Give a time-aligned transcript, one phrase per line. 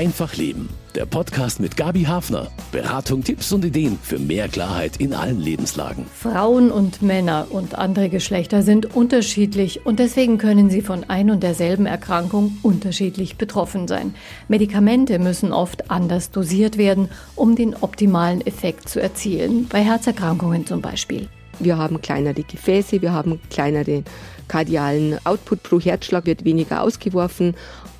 [0.00, 0.70] Einfach Leben.
[0.94, 2.50] Der Podcast mit Gabi Hafner.
[2.72, 6.06] Beratung, Tipps und Ideen für mehr Klarheit in allen Lebenslagen.
[6.14, 11.42] Frauen und Männer und andere Geschlechter sind unterschiedlich und deswegen können sie von ein und
[11.42, 14.14] derselben Erkrankung unterschiedlich betroffen sein.
[14.48, 19.68] Medikamente müssen oft anders dosiert werden, um den optimalen Effekt zu erzielen.
[19.68, 21.28] Bei Herzerkrankungen zum Beispiel.
[21.58, 24.02] Wir haben kleinere Gefäße, wir haben kleinere
[24.48, 27.54] kardialen Output pro Herzschlag, wird weniger ausgeworfen.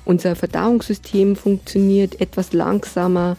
[0.05, 3.37] Unser Verdauungssystem funktioniert etwas langsamer.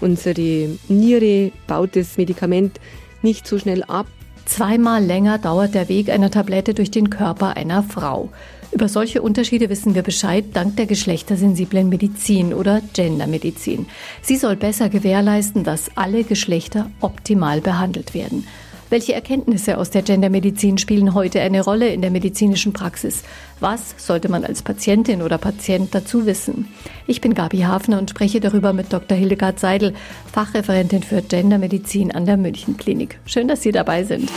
[0.00, 2.80] Unsere Niere baut das Medikament
[3.22, 4.06] nicht so schnell ab.
[4.44, 8.28] Zweimal länger dauert der Weg einer Tablette durch den Körper einer Frau.
[8.72, 13.86] Über solche Unterschiede wissen wir Bescheid dank der geschlechtersensiblen Medizin oder Gendermedizin.
[14.20, 18.46] Sie soll besser gewährleisten, dass alle Geschlechter optimal behandelt werden.
[18.94, 23.24] Welche Erkenntnisse aus der Gendermedizin spielen heute eine Rolle in der medizinischen Praxis?
[23.58, 26.68] Was sollte man als Patientin oder Patient dazu wissen?
[27.08, 29.18] Ich bin Gabi Hafner und spreche darüber mit Dr.
[29.18, 29.94] Hildegard Seidel,
[30.32, 33.18] Fachreferentin für Gendermedizin an der München Klinik.
[33.26, 34.30] Schön, dass Sie dabei sind.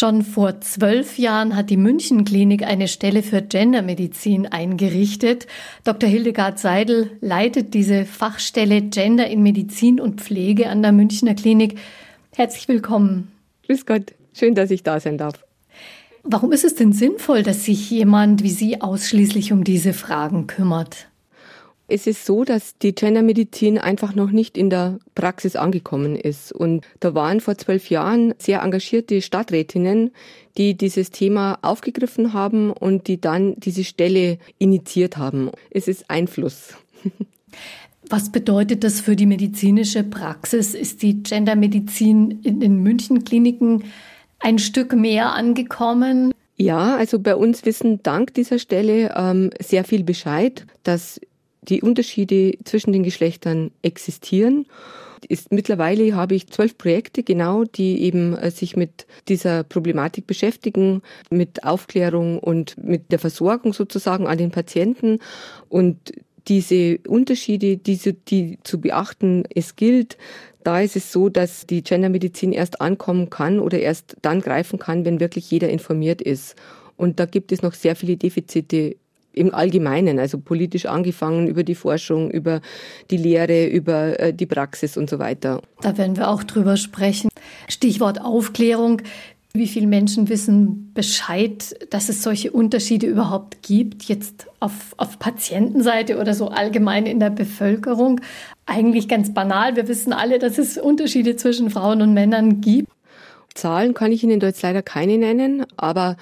[0.00, 5.46] Schon vor zwölf Jahren hat die München Klinik eine Stelle für Gendermedizin eingerichtet.
[5.84, 6.08] Dr.
[6.08, 11.78] Hildegard Seidel leitet diese Fachstelle Gender in Medizin und Pflege an der Münchner Klinik.
[12.34, 13.30] Herzlich willkommen.
[13.66, 15.44] Grüß Gott, schön, dass ich da sein darf.
[16.22, 21.09] Warum ist es denn sinnvoll, dass sich jemand wie Sie ausschließlich um diese Fragen kümmert?
[21.90, 26.52] Es ist so, dass die Gendermedizin einfach noch nicht in der Praxis angekommen ist.
[26.52, 30.12] Und da waren vor zwölf Jahren sehr engagierte Stadträtinnen,
[30.56, 35.50] die dieses Thema aufgegriffen haben und die dann diese Stelle initiiert haben.
[35.70, 36.74] Es ist Einfluss.
[38.08, 40.74] Was bedeutet das für die medizinische Praxis?
[40.74, 43.84] Ist die Gendermedizin in den München-Kliniken
[44.38, 46.32] ein Stück mehr angekommen?
[46.56, 51.20] Ja, also bei uns wissen dank dieser Stelle ähm, sehr viel Bescheid, dass
[51.62, 54.66] die Unterschiede zwischen den Geschlechtern existieren.
[55.28, 61.02] Ist, mittlerweile habe ich zwölf Projekte genau, die eben äh, sich mit dieser Problematik beschäftigen,
[61.28, 65.18] mit Aufklärung und mit der Versorgung sozusagen an den Patienten.
[65.68, 66.12] Und
[66.48, 70.16] diese Unterschiede, diese, die zu beachten es gilt,
[70.64, 75.04] da ist es so, dass die Gendermedizin erst ankommen kann oder erst dann greifen kann,
[75.04, 76.56] wenn wirklich jeder informiert ist.
[76.96, 78.96] Und da gibt es noch sehr viele Defizite
[79.32, 82.60] im Allgemeinen, also politisch angefangen über die Forschung, über
[83.10, 85.62] die Lehre, über äh, die Praxis und so weiter.
[85.82, 87.28] Da werden wir auch drüber sprechen.
[87.68, 89.02] Stichwort Aufklärung.
[89.52, 96.20] Wie viele Menschen wissen Bescheid, dass es solche Unterschiede überhaupt gibt, jetzt auf, auf Patientenseite
[96.20, 98.20] oder so allgemein in der Bevölkerung?
[98.66, 99.74] Eigentlich ganz banal.
[99.74, 102.88] Wir wissen alle, dass es Unterschiede zwischen Frauen und Männern gibt.
[103.54, 106.16] Zahlen kann ich Ihnen da jetzt leider keine nennen, aber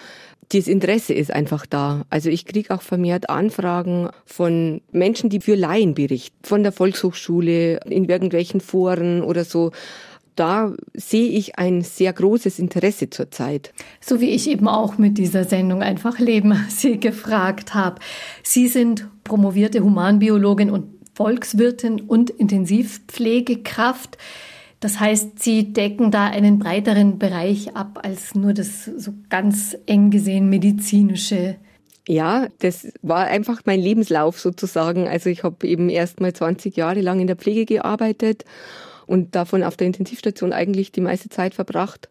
[0.51, 2.07] das Interesse ist einfach da.
[2.09, 7.81] Also ich kriege auch vermehrt Anfragen von Menschen, die für Laien berichten, von der Volkshochschule,
[7.85, 9.73] in irgendwelchen Foren oder so.
[10.37, 13.73] Da sehe ich ein sehr großes Interesse zurzeit.
[14.01, 18.01] So wie ich eben auch mit dieser Sendung einfach leben Sie gefragt habe.
[18.43, 24.17] Sie sind promovierte Humanbiologin und Volkswirtin und Intensivpflegekraft.
[24.81, 30.11] Das heißt, Sie decken da einen breiteren Bereich ab als nur das so ganz eng
[30.11, 31.57] gesehen medizinische.
[32.07, 35.09] Ja, das war einfach mein Lebenslauf sozusagen.
[35.09, 38.45] Also ich habe eben erst mal 20 Jahre lang in der Pflege gearbeitet
[39.07, 42.09] und davon auf der Intensivstation eigentlich die meiste Zeit verbracht.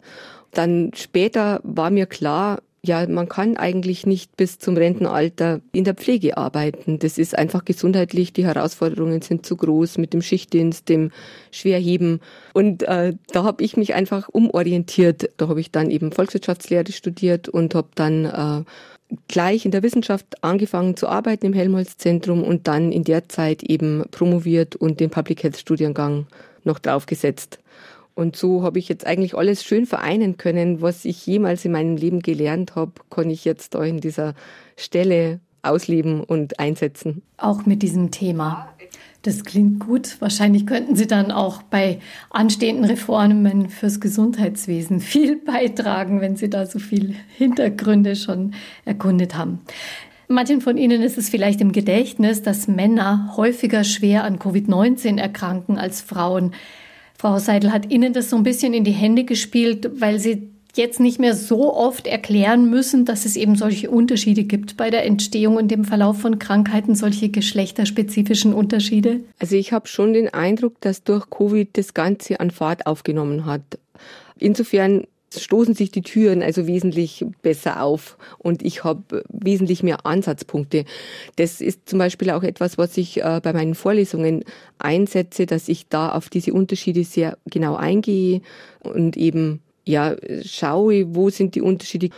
[0.51, 5.93] Dann später war mir klar, ja, man kann eigentlich nicht bis zum Rentenalter in der
[5.93, 6.99] Pflege arbeiten.
[6.99, 11.11] Das ist einfach gesundheitlich, die Herausforderungen sind zu groß mit dem Schichtdienst, dem
[11.51, 12.21] Schwerheben.
[12.53, 15.29] Und äh, da habe ich mich einfach umorientiert.
[15.37, 20.43] Da habe ich dann eben Volkswirtschaftslehre studiert und habe dann äh, gleich in der Wissenschaft
[20.43, 25.43] angefangen zu arbeiten im Helmholtz-Zentrum und dann in der Zeit eben promoviert und den Public
[25.43, 26.27] Health Studiengang
[26.63, 27.59] noch draufgesetzt.
[28.17, 31.97] Und so habe ich jetzt eigentlich alles schön vereinen können, was ich jemals in meinem
[31.97, 34.33] Leben gelernt habe, kann ich jetzt da in dieser
[34.75, 37.21] Stelle ausleben und einsetzen.
[37.37, 38.73] Auch mit diesem Thema.
[39.21, 40.19] Das klingt gut.
[40.19, 41.99] Wahrscheinlich könnten Sie dann auch bei
[42.31, 49.59] anstehenden Reformen fürs Gesundheitswesen viel beitragen, wenn Sie da so viele Hintergründe schon erkundet haben.
[50.27, 55.77] Manchen von Ihnen ist es vielleicht im Gedächtnis, dass Männer häufiger schwer an Covid-19 erkranken
[55.77, 56.55] als Frauen.
[57.17, 60.99] Frau Seidel hat Ihnen das so ein bisschen in die Hände gespielt, weil Sie jetzt
[60.99, 65.55] nicht mehr so oft erklären müssen, dass es eben solche Unterschiede gibt bei der Entstehung
[65.55, 69.21] und dem Verlauf von Krankheiten, solche geschlechterspezifischen Unterschiede?
[69.39, 73.63] Also ich habe schon den Eindruck, dass durch Covid das Ganze an Fahrt aufgenommen hat.
[74.37, 75.05] Insofern
[75.35, 80.85] stoßen sich die Türen also wesentlich besser auf und ich habe wesentlich mehr Ansatzpunkte.
[81.35, 84.43] Das ist zum Beispiel auch etwas, was ich äh, bei meinen Vorlesungen
[84.79, 88.41] einsetze, dass ich da auf diese Unterschiede sehr genau eingehe
[88.81, 92.09] und eben ja schaue, wo sind die Unterschiede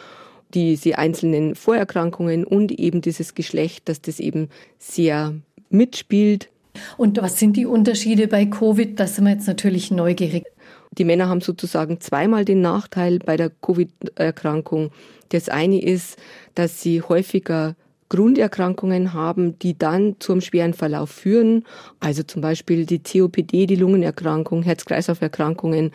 [0.54, 5.36] diese einzelnen Vorerkrankungen und eben dieses Geschlecht, dass das eben sehr
[5.70, 6.50] mitspielt.
[6.98, 9.00] Und was sind die Unterschiede bei Covid?
[9.00, 10.46] Da sind wir jetzt natürlich neugierig.
[10.92, 14.92] Die Männer haben sozusagen zweimal den Nachteil bei der Covid-Erkrankung.
[15.30, 16.18] Das eine ist,
[16.56, 17.76] dass sie häufiger
[18.10, 21.64] Grunderkrankungen haben, die dann zum schweren Verlauf führen.
[22.00, 25.92] Also zum Beispiel die COPD, die Lungenerkrankung, Herz-Kreislauf-Erkrankungen,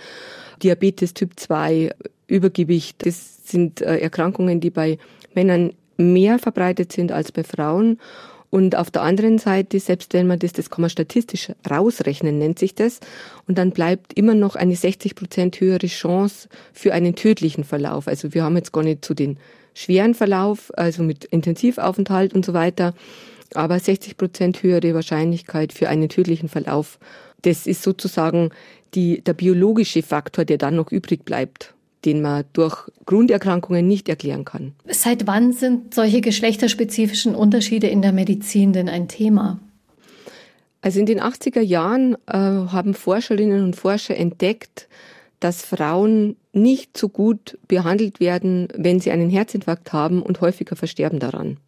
[0.62, 1.90] Diabetes Typ 2,
[2.28, 3.04] Übergewicht.
[3.04, 4.98] Das sind äh, Erkrankungen, die bei
[5.34, 7.98] Männern mehr verbreitet sind als bei Frauen.
[8.54, 12.60] Und auf der anderen Seite, selbst wenn man das, das kann man statistisch rausrechnen, nennt
[12.60, 13.00] sich das,
[13.48, 18.06] und dann bleibt immer noch eine 60 Prozent höhere Chance für einen tödlichen Verlauf.
[18.06, 19.38] Also wir haben jetzt gar nicht zu den
[19.74, 22.94] schweren Verlauf, also mit Intensivaufenthalt und so weiter,
[23.54, 27.00] aber 60 Prozent höhere Wahrscheinlichkeit für einen tödlichen Verlauf.
[27.42, 28.50] Das ist sozusagen
[28.94, 31.74] die, der biologische Faktor, der dann noch übrig bleibt
[32.04, 34.72] den man durch Grunderkrankungen nicht erklären kann.
[34.88, 39.60] Seit wann sind solche geschlechterspezifischen Unterschiede in der Medizin denn ein Thema?
[40.82, 44.86] Also in den 80er Jahren äh, haben Forscherinnen und Forscher entdeckt,
[45.40, 51.18] dass Frauen nicht so gut behandelt werden, wenn sie einen Herzinfarkt haben und häufiger versterben
[51.18, 51.58] daran.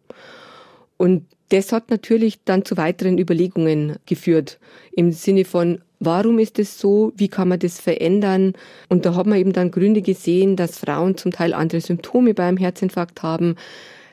[0.97, 4.59] Und das hat natürlich dann zu weiteren Überlegungen geführt
[4.91, 7.11] im Sinne von, Warum ist es so?
[7.15, 8.53] Wie kann man das verändern?
[8.87, 12.57] Und da hat man eben dann Gründe gesehen, dass Frauen zum Teil andere Symptome beim
[12.57, 13.55] Herzinfarkt haben,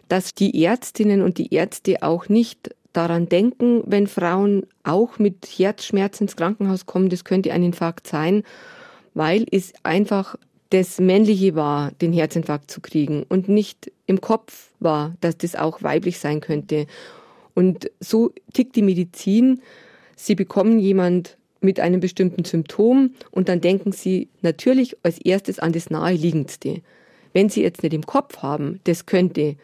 [0.09, 6.25] dass die Ärztinnen und die Ärzte auch nicht daran denken, wenn Frauen auch mit Herzschmerzen
[6.25, 8.45] ins Krankenhaus kommen, das könnte ein Infarkt sein,
[9.15, 10.37] weil es einfach
[10.71, 15.83] das Männliche war, den Herzinfarkt zu kriegen und nicht im Kopf war, dass das auch
[15.83, 16.87] weiblich sein könnte.
[17.55, 19.61] Und so tickt die Medizin.
[20.17, 25.73] Sie bekommen jemand mit einem bestimmten Symptom und dann denken Sie natürlich als erstes an
[25.73, 26.83] das naheliegendste.
[27.33, 29.57] Wenn Sie jetzt nicht im Kopf haben, das könnte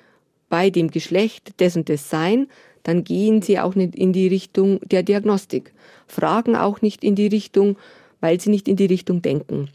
[0.49, 2.49] bei dem Geschlecht das und das sein,
[2.82, 5.73] dann gehen Sie auch nicht in die Richtung der Diagnostik.
[6.06, 7.76] Fragen auch nicht in die Richtung,
[8.20, 9.69] weil Sie nicht in die Richtung denken.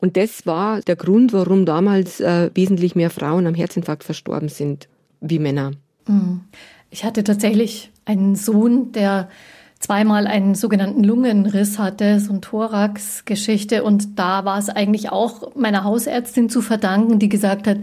[0.00, 4.88] Und das war der Grund, warum damals äh, wesentlich mehr Frauen am Herzinfarkt verstorben sind
[5.20, 5.72] wie Männer.
[6.06, 6.42] Mhm.
[6.90, 9.28] Ich hatte tatsächlich einen Sohn, der
[9.78, 13.84] zweimal einen sogenannten Lungenriss hatte, so eine Thorax-Geschichte.
[13.84, 17.78] Und da war es eigentlich auch meiner Hausärztin zu verdanken, die gesagt hat,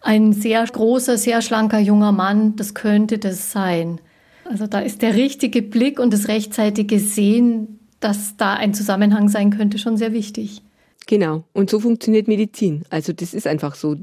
[0.00, 4.00] ein sehr großer, sehr schlanker junger Mann, das könnte das sein.
[4.44, 9.50] Also da ist der richtige Blick und das rechtzeitige Sehen, dass da ein Zusammenhang sein
[9.50, 10.62] könnte, schon sehr wichtig.
[11.06, 11.44] Genau.
[11.52, 12.84] Und so funktioniert Medizin.
[12.90, 13.96] Also das ist einfach so.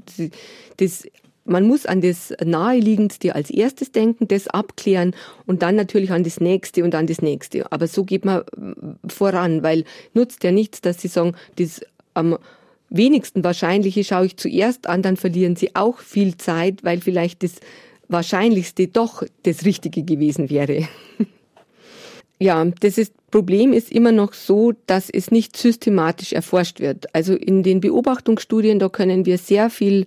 [0.77, 1.07] Das
[1.45, 5.15] man muss an das Naheliegendste als erstes denken, das abklären
[5.45, 7.71] und dann natürlich an das Nächste und an das Nächste.
[7.71, 11.81] Aber so geht man äh, voran, weil nutzt ja nichts, dass Sie sagen, das
[12.15, 12.38] am
[12.89, 17.53] wenigsten Wahrscheinliche schaue ich zuerst an, dann verlieren Sie auch viel Zeit, weil vielleicht das
[18.07, 20.88] Wahrscheinlichste doch das Richtige gewesen wäre.
[22.39, 27.13] ja, das ist, Problem ist immer noch so, dass es nicht systematisch erforscht wird.
[27.13, 30.06] Also in den Beobachtungsstudien, da können wir sehr viel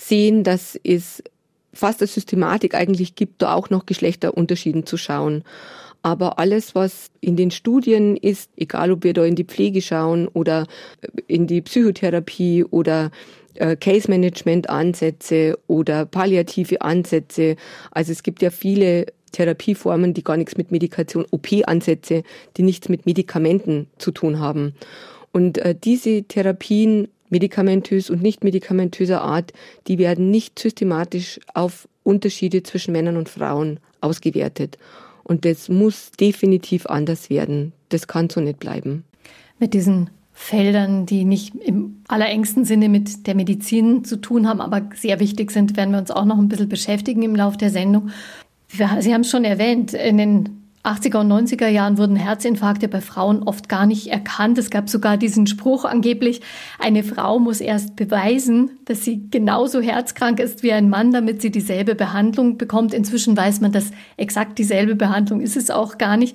[0.00, 1.22] sehen, dass es
[1.72, 5.44] fast eine Systematik eigentlich gibt, da auch noch Geschlechterunterschieden zu schauen.
[6.02, 10.28] Aber alles, was in den Studien ist, egal ob wir da in die Pflege schauen
[10.28, 10.66] oder
[11.26, 13.10] in die Psychotherapie oder
[13.54, 17.56] äh, Case Management Ansätze oder palliative Ansätze,
[17.90, 22.22] also es gibt ja viele Therapieformen, die gar nichts mit Medikation, OP-Ansätze,
[22.56, 24.74] die nichts mit Medikamenten zu tun haben.
[25.32, 29.52] Und äh, diese Therapien medikamentös und nicht medikamentöser Art,
[29.86, 34.78] die werden nicht systematisch auf Unterschiede zwischen Männern und Frauen ausgewertet.
[35.22, 37.72] Und das muss definitiv anders werden.
[37.88, 39.04] Das kann so nicht bleiben.
[39.58, 44.88] Mit diesen Feldern, die nicht im allerengsten Sinne mit der Medizin zu tun haben, aber
[44.94, 48.10] sehr wichtig sind, werden wir uns auch noch ein bisschen beschäftigen im Laufe der Sendung.
[48.68, 53.42] Sie haben es schon erwähnt, in den 80er und 90er Jahren wurden Herzinfarkte bei Frauen
[53.42, 54.56] oft gar nicht erkannt.
[54.56, 56.40] Es gab sogar diesen Spruch angeblich,
[56.78, 61.50] eine Frau muss erst beweisen, dass sie genauso herzkrank ist wie ein Mann, damit sie
[61.50, 62.94] dieselbe Behandlung bekommt.
[62.94, 66.34] Inzwischen weiß man, dass exakt dieselbe Behandlung ist es auch gar nicht.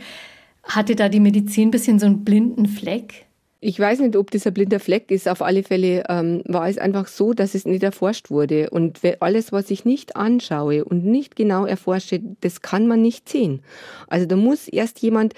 [0.63, 3.25] Hatte da die Medizin ein bisschen so einen blinden Fleck?
[3.61, 5.27] Ich weiß nicht, ob das ein blinder Fleck ist.
[5.27, 8.69] Auf alle Fälle ähm, war es einfach so, dass es nicht erforscht wurde.
[8.69, 13.61] Und alles, was ich nicht anschaue und nicht genau erforsche, das kann man nicht sehen.
[14.07, 15.33] Also da muss erst jemand,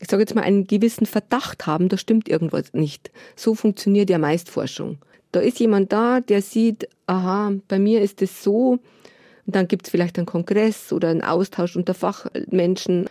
[0.00, 3.10] ich sage jetzt mal, einen gewissen Verdacht haben, da stimmt irgendwas nicht.
[3.34, 4.98] So funktioniert ja meist Forschung.
[5.32, 8.78] Da ist jemand da, der sieht, aha, bei mir ist es so,
[9.46, 13.06] und dann gibt es vielleicht einen Kongress oder einen Austausch unter Fachmenschen.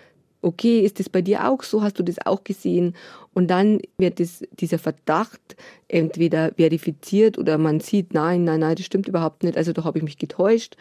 [0.45, 1.81] Okay, ist das bei dir auch so?
[1.81, 2.93] Hast du das auch gesehen?
[3.33, 5.41] Und dann wird das, dieser Verdacht
[5.87, 9.57] entweder verifiziert oder man sieht, nein, nein, nein, das stimmt überhaupt nicht.
[9.57, 10.77] Also da habe ich mich getäuscht.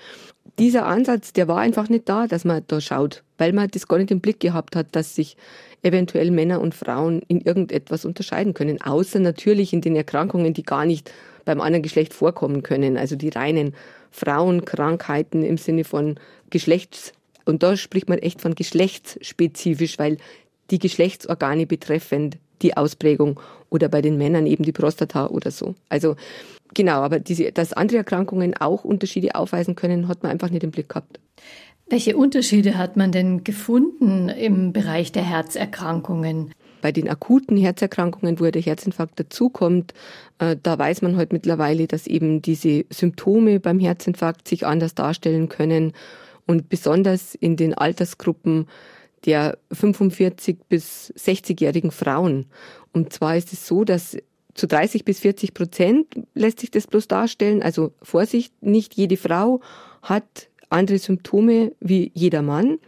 [0.59, 3.97] Dieser Ansatz, der war einfach nicht da, dass man da schaut, weil man das gar
[3.97, 5.39] nicht im Blick gehabt hat, dass sich
[5.83, 8.83] eventuell Männer und Frauen in irgendetwas unterscheiden können.
[8.83, 11.11] Außer natürlich in den Erkrankungen, die gar nicht
[11.47, 12.99] beim anderen Geschlecht vorkommen können.
[12.99, 13.75] Also die reinen
[14.11, 17.15] Frauenkrankheiten im Sinne von Geschlechts,
[17.45, 20.19] und da spricht man echt von geschlechtsspezifisch, weil
[20.71, 23.39] die Geschlechtsorgane betreffend die Ausprägung
[23.71, 25.75] oder bei den Männern eben die Prostata oder so.
[25.89, 26.17] Also
[26.73, 30.71] genau, aber diese, dass andere Erkrankungen auch Unterschiede aufweisen können, hat man einfach nicht im
[30.71, 31.21] Blick gehabt.
[31.89, 36.55] Welche Unterschiede hat man denn gefunden im Bereich der Herzerkrankungen?
[36.81, 39.93] Bei den akuten Herzerkrankungen, wo ja der Herzinfarkt dazukommt,
[40.39, 44.95] äh, da weiß man heute halt mittlerweile, dass eben diese Symptome beim Herzinfarkt sich anders
[44.95, 45.93] darstellen können.
[46.47, 48.69] Und besonders in den Altersgruppen
[49.25, 52.47] der 45 bis 60-jährigen Frauen.
[52.93, 54.17] Und zwar ist es so, dass
[54.55, 57.63] zu 30 bis 40 Prozent lässt sich das bloß darstellen.
[57.63, 59.61] Also Vorsicht, nicht jede Frau
[60.03, 62.79] hat andere Symptome wie jeder Mann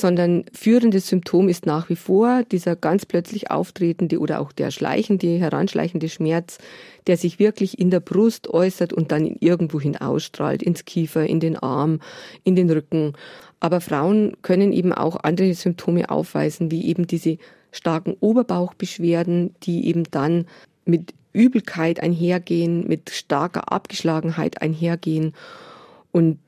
[0.00, 5.38] sondern führendes Symptom ist nach wie vor dieser ganz plötzlich auftretende oder auch der schleichende,
[5.38, 6.58] heranschleichende Schmerz,
[7.06, 11.56] der sich wirklich in der Brust äußert und dann irgendwohin ausstrahlt, ins Kiefer, in den
[11.56, 12.00] Arm,
[12.44, 13.14] in den Rücken.
[13.60, 17.38] Aber Frauen können eben auch andere Symptome aufweisen, wie eben diese
[17.72, 20.46] starken Oberbauchbeschwerden, die eben dann
[20.84, 25.34] mit Übelkeit einhergehen, mit starker Abgeschlagenheit einhergehen.
[26.12, 26.38] Und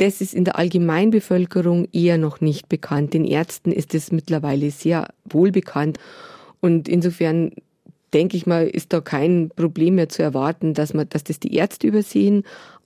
[0.00, 3.12] das ist in der Allgemeinbevölkerung eher noch nicht bekannt.
[3.12, 5.98] Den Ärzten ist es mittlerweile sehr wohl bekannt.
[6.60, 7.52] Und insofern
[8.14, 11.54] denke ich mal, ist da kein Problem mehr zu erwarten, dass man, dass das die
[11.54, 12.44] Ärzte übersehen.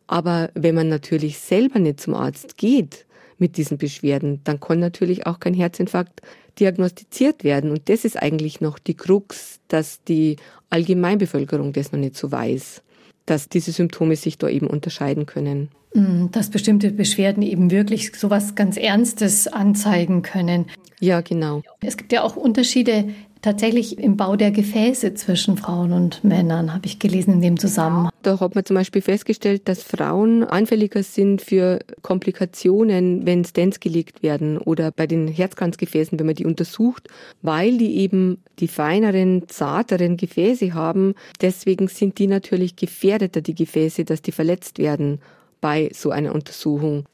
[0.09, 3.06] Aber wenn man natürlich selber nicht zum Arzt geht
[3.38, 6.21] mit diesen Beschwerden, dann kann natürlich auch kein Herzinfarkt
[6.59, 7.71] diagnostiziert werden.
[7.71, 10.37] Und das ist eigentlich noch die Krux, dass die
[10.68, 12.83] Allgemeinbevölkerung das noch nicht so weiß,
[13.26, 15.70] dass diese Symptome sich da eben unterscheiden können.
[15.94, 20.66] Mm, dass bestimmte Beschwerden eben wirklich sowas ganz Ernstes anzeigen können.
[21.00, 21.62] Ja, genau.
[21.80, 23.08] Es gibt ja auch Unterschiede
[23.44, 28.10] tatsächlich im Bau der Gefäße zwischen Frauen und Männern, habe ich gelesen in dem Zusammenhang.
[28.22, 34.22] Da hat man zum Beispiel festgestellt, dass Frauen anfälliger sind für Komplikationen, wenn Stents gelegt
[34.22, 37.08] werden oder bei den Herzkranzgefäßen, wenn man die untersucht,
[37.42, 41.14] weil die eben die feineren, zarteren Gefäße haben.
[41.42, 45.20] Deswegen sind die natürlich gefährdeter, die Gefäße, dass die verletzt werden
[45.60, 47.04] bei so einer Untersuchung.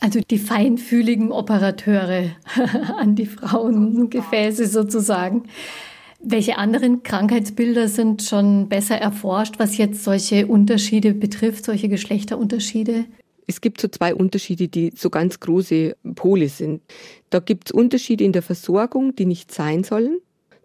[0.00, 2.30] Also die feinfühligen Operateure
[2.98, 5.44] an die Frauengefäße sozusagen.
[6.20, 13.04] Welche anderen Krankheitsbilder sind schon besser erforscht, was jetzt solche Unterschiede betrifft, solche Geschlechterunterschiede?
[13.46, 16.82] Es gibt so zwei Unterschiede, die so ganz große Pole sind.
[17.30, 20.18] Da gibt es Unterschiede in der Versorgung, die nicht sein sollen.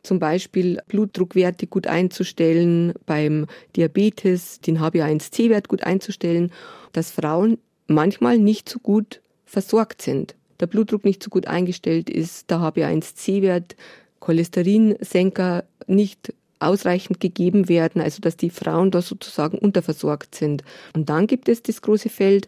[0.04, 3.46] Zum Beispiel Blutdruckwerte gut einzustellen, beim
[3.76, 6.52] Diabetes den HbA1c-Wert gut einzustellen
[6.94, 7.58] dass Frauen
[7.92, 10.36] manchmal nicht so gut versorgt sind.
[10.60, 13.76] Der Blutdruck nicht so gut eingestellt ist, der HbA1c-Wert,
[14.20, 20.64] Cholesterinsenker nicht ausreichend gegeben werden, also dass die Frauen da sozusagen unterversorgt sind.
[20.94, 22.48] Und dann gibt es das große Feld,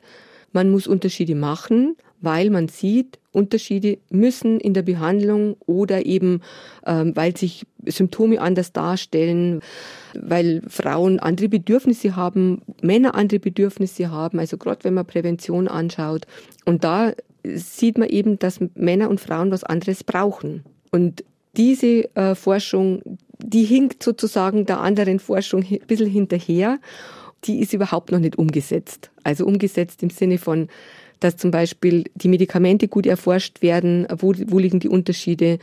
[0.51, 6.41] man muss Unterschiede machen, weil man sieht, Unterschiede müssen in der Behandlung oder eben
[6.85, 9.61] ähm, weil sich Symptome anders darstellen,
[10.13, 16.25] weil Frauen andere Bedürfnisse haben, Männer andere Bedürfnisse haben, also gerade wenn man Prävention anschaut.
[16.65, 17.13] Und da
[17.43, 20.63] sieht man eben, dass Männer und Frauen was anderes brauchen.
[20.91, 21.23] Und
[21.57, 23.01] diese äh, Forschung,
[23.39, 26.79] die hinkt sozusagen der anderen Forschung ein bisschen hinterher.
[27.43, 29.11] Die ist überhaupt noch nicht umgesetzt.
[29.23, 30.69] Also umgesetzt im Sinne von,
[31.23, 35.59] dass zum Beispiel die Medikamente gut erforscht werden, wo, wo liegen die Unterschiede,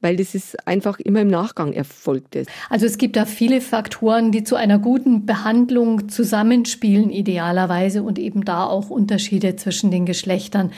[0.00, 2.50] weil das ist einfach immer im Nachgang erfolgt ist.
[2.68, 8.44] Also es gibt da viele Faktoren, die zu einer guten Behandlung zusammenspielen idealerweise und eben
[8.44, 10.72] da auch Unterschiede zwischen den Geschlechtern.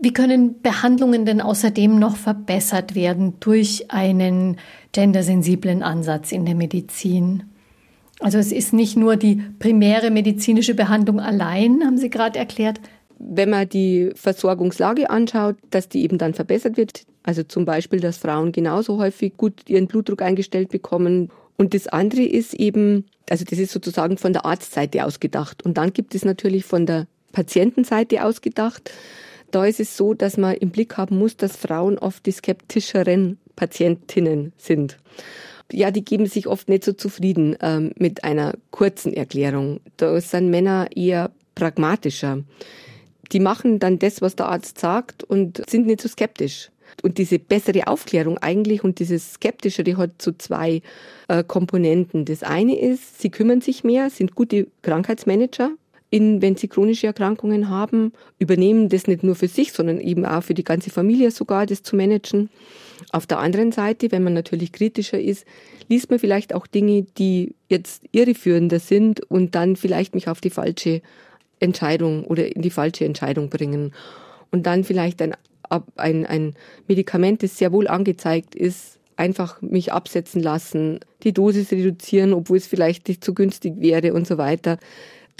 [0.00, 4.56] Wie können Behandlungen denn außerdem noch verbessert werden durch einen
[4.92, 7.42] gendersensiblen Ansatz in der Medizin?
[8.20, 12.80] Also es ist nicht nur die primäre medizinische Behandlung allein, haben Sie gerade erklärt,
[13.20, 17.04] wenn man die Versorgungslage anschaut, dass die eben dann verbessert wird.
[17.22, 21.30] Also zum Beispiel, dass Frauen genauso häufig gut ihren Blutdruck eingestellt bekommen.
[21.58, 25.62] Und das andere ist eben, also das ist sozusagen von der Arztseite ausgedacht.
[25.62, 28.90] Und dann gibt es natürlich von der Patientenseite ausgedacht.
[29.50, 33.38] Da ist es so, dass man im Blick haben muss, dass Frauen oft die skeptischeren
[33.54, 34.96] Patientinnen sind.
[35.72, 39.80] ja, die geben sich oft nicht so zufrieden ähm, mit einer kurzen Erklärung.
[39.98, 42.42] Da sind Männer eher pragmatischer.
[43.32, 46.70] Die machen dann das, was der Arzt sagt und sind nicht so skeptisch.
[47.02, 50.82] Und diese bessere Aufklärung eigentlich und dieses Skeptische, die hat so zwei
[51.28, 52.24] äh, Komponenten.
[52.24, 55.70] Das eine ist, sie kümmern sich mehr, sind gute Krankheitsmanager,
[56.10, 60.42] in, wenn sie chronische Erkrankungen haben, übernehmen das nicht nur für sich, sondern eben auch
[60.42, 62.50] für die ganze Familie sogar, das zu managen.
[63.12, 65.46] Auf der anderen Seite, wenn man natürlich kritischer ist,
[65.88, 70.50] liest man vielleicht auch Dinge, die jetzt irreführender sind und dann vielleicht mich auf die
[70.50, 71.00] falsche
[71.60, 73.92] Entscheidung oder in die falsche Entscheidung bringen.
[74.50, 75.34] Und dann vielleicht ein,
[75.96, 76.54] ein, ein
[76.88, 82.66] Medikament, das sehr wohl angezeigt ist, einfach mich absetzen lassen, die Dosis reduzieren, obwohl es
[82.66, 84.78] vielleicht nicht zu günstig wäre und so weiter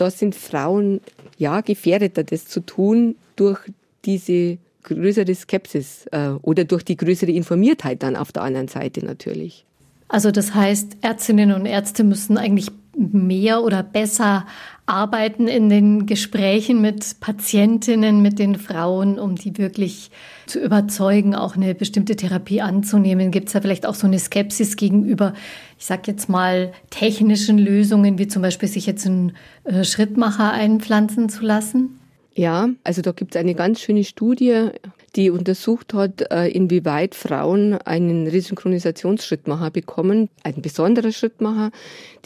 [0.01, 1.01] da sind Frauen
[1.37, 3.61] ja gefährdeter, das zu tun durch
[4.05, 9.67] diese größere Skepsis äh, oder durch die größere Informiertheit dann auf der anderen Seite natürlich.
[10.09, 14.47] Also das heißt, Ärztinnen und Ärzte müssen eigentlich mehr oder besser
[14.91, 20.11] arbeiten in den Gesprächen mit Patientinnen, mit den Frauen, um die wirklich
[20.47, 23.31] zu überzeugen, auch eine bestimmte Therapie anzunehmen?
[23.31, 25.33] Gibt es da vielleicht auch so eine Skepsis gegenüber,
[25.79, 29.33] ich sage jetzt mal, technischen Lösungen, wie zum Beispiel sich jetzt einen
[29.65, 32.01] äh, Schrittmacher einpflanzen zu lassen?
[32.35, 34.71] Ja, also da gibt es eine ganz schöne Studie
[35.17, 40.29] die untersucht hat, äh, inwieweit Frauen einen Resynchronisationsschrittmacher bekommen.
[40.45, 41.73] Ein besonderer Schrittmacher,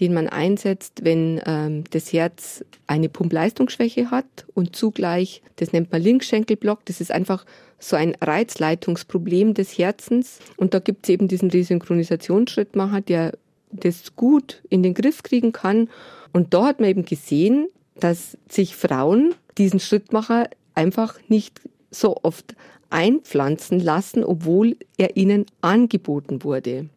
[0.01, 6.03] den man einsetzt, wenn ähm, das Herz eine Pumpleistungsschwäche hat und zugleich, das nennt man
[6.03, 7.47] Linkschenkelblock, das ist einfach
[7.79, 10.39] so ein Reizleitungsproblem des Herzens.
[10.57, 13.33] Und da gibt es eben diesen Resynchronisationsschrittmacher, der
[13.71, 15.89] das gut in den Griff kriegen kann.
[16.33, 21.61] Und da hat man eben gesehen, dass sich Frauen diesen Schrittmacher einfach nicht
[21.95, 22.55] so oft
[22.91, 26.89] einpflanzen lassen, obwohl er ihnen angeboten wurde.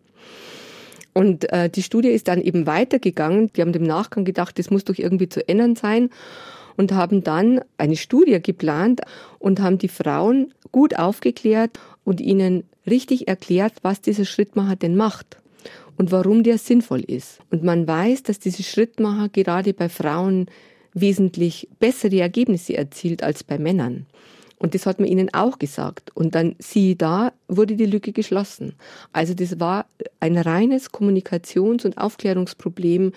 [1.13, 3.51] Und äh, die Studie ist dann eben weitergegangen.
[3.53, 6.11] Die haben im Nachgang gedacht, das muss doch irgendwie zu ändern sein
[6.75, 9.01] und haben dann eine Studie geplant
[9.39, 15.37] und haben die Frauen gut aufgeklärt und ihnen richtig erklärt, was dieser Schrittmacher denn macht
[15.97, 17.39] und warum der sinnvoll ist.
[17.49, 20.45] Und man weiß, dass diese Schrittmacher gerade bei Frauen
[20.93, 24.05] wesentlich bessere Ergebnisse erzielt als bei Männern.
[24.59, 26.15] Und das hat man ihnen auch gesagt.
[26.15, 28.73] Und dann, sieh da, wurde die Lücke geschlossen.
[29.13, 29.85] Also das war
[30.19, 33.11] ein reines Kommunikations- und Aufklärungsproblem.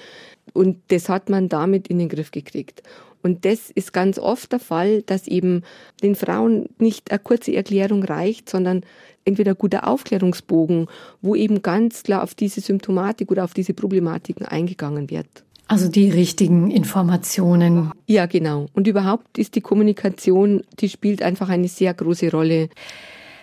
[0.52, 2.82] Und das hat man damit in den Griff gekriegt.
[3.22, 5.62] Und das ist ganz oft der Fall, dass eben
[6.02, 8.82] den Frauen nicht eine kurze Erklärung reicht, sondern
[9.24, 10.86] entweder guter Aufklärungsbogen,
[11.20, 15.44] wo eben ganz klar auf diese Symptomatik oder auf diese Problematiken eingegangen wird.
[15.70, 17.92] Also die richtigen Informationen.
[18.08, 18.66] Ja, genau.
[18.72, 22.70] Und überhaupt ist die Kommunikation, die spielt einfach eine sehr große Rolle.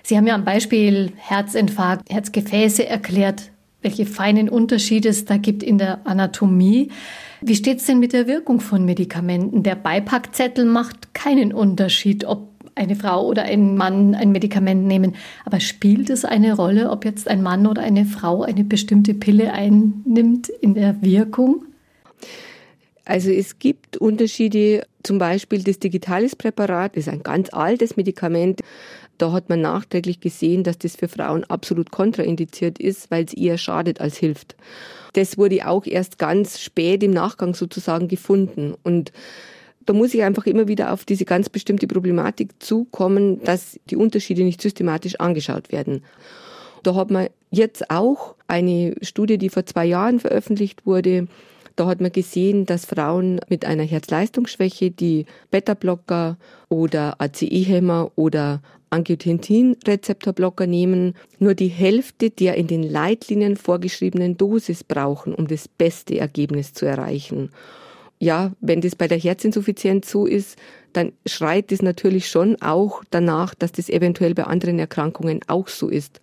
[0.03, 5.77] Sie haben ja am Beispiel Herzinfarkt, Herzgefäße erklärt, welche feinen Unterschiede es da gibt in
[5.77, 6.91] der Anatomie.
[7.39, 9.63] Wie steht es denn mit der Wirkung von Medikamenten?
[9.63, 15.15] Der Beipackzettel macht keinen Unterschied, ob eine Frau oder ein Mann ein Medikament nehmen.
[15.45, 19.53] Aber spielt es eine Rolle, ob jetzt ein Mann oder eine Frau eine bestimmte Pille
[19.53, 21.63] einnimmt in der Wirkung?
[23.07, 28.59] Also es gibt Unterschiede, zum Beispiel das Digitalis-Präparat ist ein ganz altes Medikament.
[29.17, 33.57] Da hat man nachträglich gesehen, dass das für Frauen absolut kontraindiziert ist, weil es eher
[33.57, 34.57] schadet als hilft.
[35.13, 38.75] Das wurde auch erst ganz spät im Nachgang sozusagen gefunden.
[38.83, 39.13] Und
[39.85, 44.43] da muss ich einfach immer wieder auf diese ganz bestimmte Problematik zukommen, dass die Unterschiede
[44.43, 46.03] nicht systematisch angeschaut werden.
[46.83, 51.27] Da hat man jetzt auch eine Studie, die vor zwei Jahren veröffentlicht wurde,
[51.77, 56.37] da hat man gesehen, dass Frauen mit einer Herzleistungsschwäche, die Beta-Blocker
[56.69, 65.35] oder ACE-Hämmer oder Angiotensin-Rezeptorblocker nehmen, nur die Hälfte der in den Leitlinien vorgeschriebenen Dosis brauchen,
[65.35, 67.51] um das beste Ergebnis zu erreichen.
[68.19, 70.57] Ja, wenn das bei der Herzinsuffizienz so ist,
[70.93, 75.89] dann schreit es natürlich schon auch danach, dass das eventuell bei anderen Erkrankungen auch so
[75.89, 76.19] ist.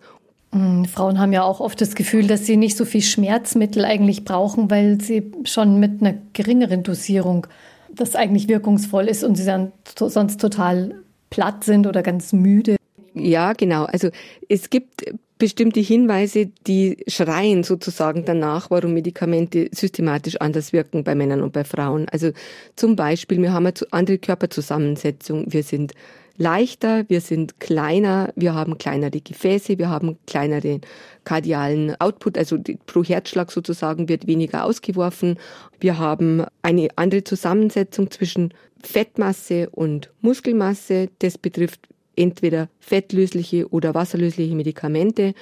[0.55, 4.23] Hm, Frauen haben ja auch oft das Gefühl, dass sie nicht so viel Schmerzmittel eigentlich
[4.23, 7.45] brauchen, weil sie schon mit einer geringeren Dosierung
[7.89, 10.95] das eigentlich wirkungsvoll ist und sie dann sonst total
[11.29, 12.77] platt sind oder ganz müde.
[13.13, 13.83] Ja, genau.
[13.83, 14.09] Also
[14.47, 15.03] es gibt
[15.37, 21.65] bestimmte Hinweise, die schreien sozusagen danach, warum Medikamente systematisch anders wirken bei Männern und bei
[21.65, 22.07] Frauen.
[22.09, 22.31] Also
[22.77, 25.51] zum Beispiel, wir haben eine andere Körperzusammensetzung.
[25.51, 25.93] Wir sind
[26.37, 30.81] leichter, wir sind kleiner, wir haben kleinere Gefäße, wir haben kleinere
[31.23, 35.37] kardialen Output, also pro Herzschlag sozusagen wird weniger ausgeworfen.
[35.79, 41.09] Wir haben eine andere Zusammensetzung zwischen Fettmasse und Muskelmasse.
[41.19, 45.33] Das betrifft entweder fettlösliche oder wasserlösliche Medikamente.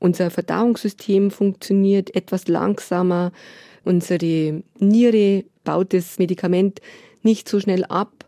[0.00, 3.32] Unser Verdauungssystem funktioniert etwas langsamer.
[3.84, 6.80] Unsere Niere baut das Medikament
[7.22, 8.26] nicht so schnell ab.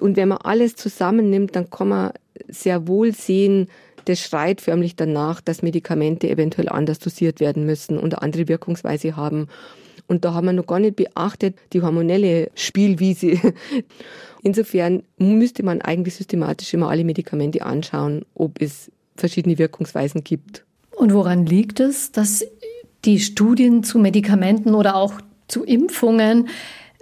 [0.00, 2.12] Und wenn man alles zusammennimmt, dann kann man
[2.48, 3.68] sehr wohl sehen,
[4.04, 9.48] das schreit förmlich danach, dass Medikamente eventuell anders dosiert werden müssen und andere Wirkungsweise haben.
[10.06, 13.38] Und da haben wir noch gar nicht beachtet die hormonelle Spielwiese.
[14.42, 20.64] Insofern müsste man eigentlich systematisch immer alle Medikamente anschauen, ob es verschiedene Wirkungsweisen gibt.
[20.96, 22.46] Und woran liegt es, dass
[23.04, 26.48] die Studien zu Medikamenten oder auch zu Impfungen,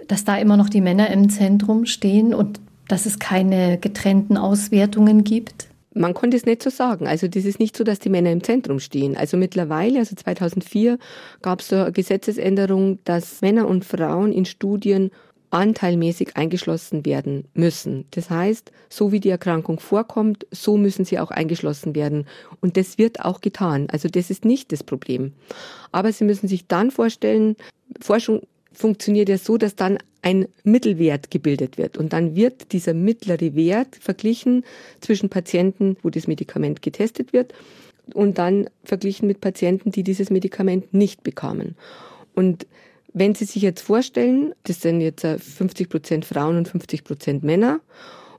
[0.07, 5.23] dass da immer noch die Männer im Zentrum stehen und dass es keine getrennten Auswertungen
[5.23, 5.67] gibt?
[5.93, 7.07] Man konnte es nicht so sagen.
[7.07, 9.17] Also das ist nicht so, dass die Männer im Zentrum stehen.
[9.17, 10.99] Also mittlerweile, also 2004,
[11.41, 15.09] gab es da eine Gesetzesänderung, dass Männer und Frauen in Studien
[15.49, 18.05] anteilmäßig eingeschlossen werden müssen.
[18.11, 22.25] Das heißt, so wie die Erkrankung vorkommt, so müssen sie auch eingeschlossen werden.
[22.59, 23.87] Und das wird auch getan.
[23.89, 25.33] Also das ist nicht das Problem.
[25.91, 27.55] Aber Sie müssen sich dann vorstellen,
[28.01, 28.41] Forschung
[28.77, 31.97] funktioniert ja so, dass dann ein Mittelwert gebildet wird.
[31.97, 34.63] Und dann wird dieser mittlere Wert verglichen
[35.01, 37.53] zwischen Patienten, wo das Medikament getestet wird,
[38.13, 41.75] und dann verglichen mit Patienten, die dieses Medikament nicht bekamen.
[42.35, 42.65] Und
[43.13, 47.43] wenn Sie sich jetzt vorstellen, das sind jetzt 50 äh, Prozent Frauen und 50 Prozent
[47.43, 47.81] Männer,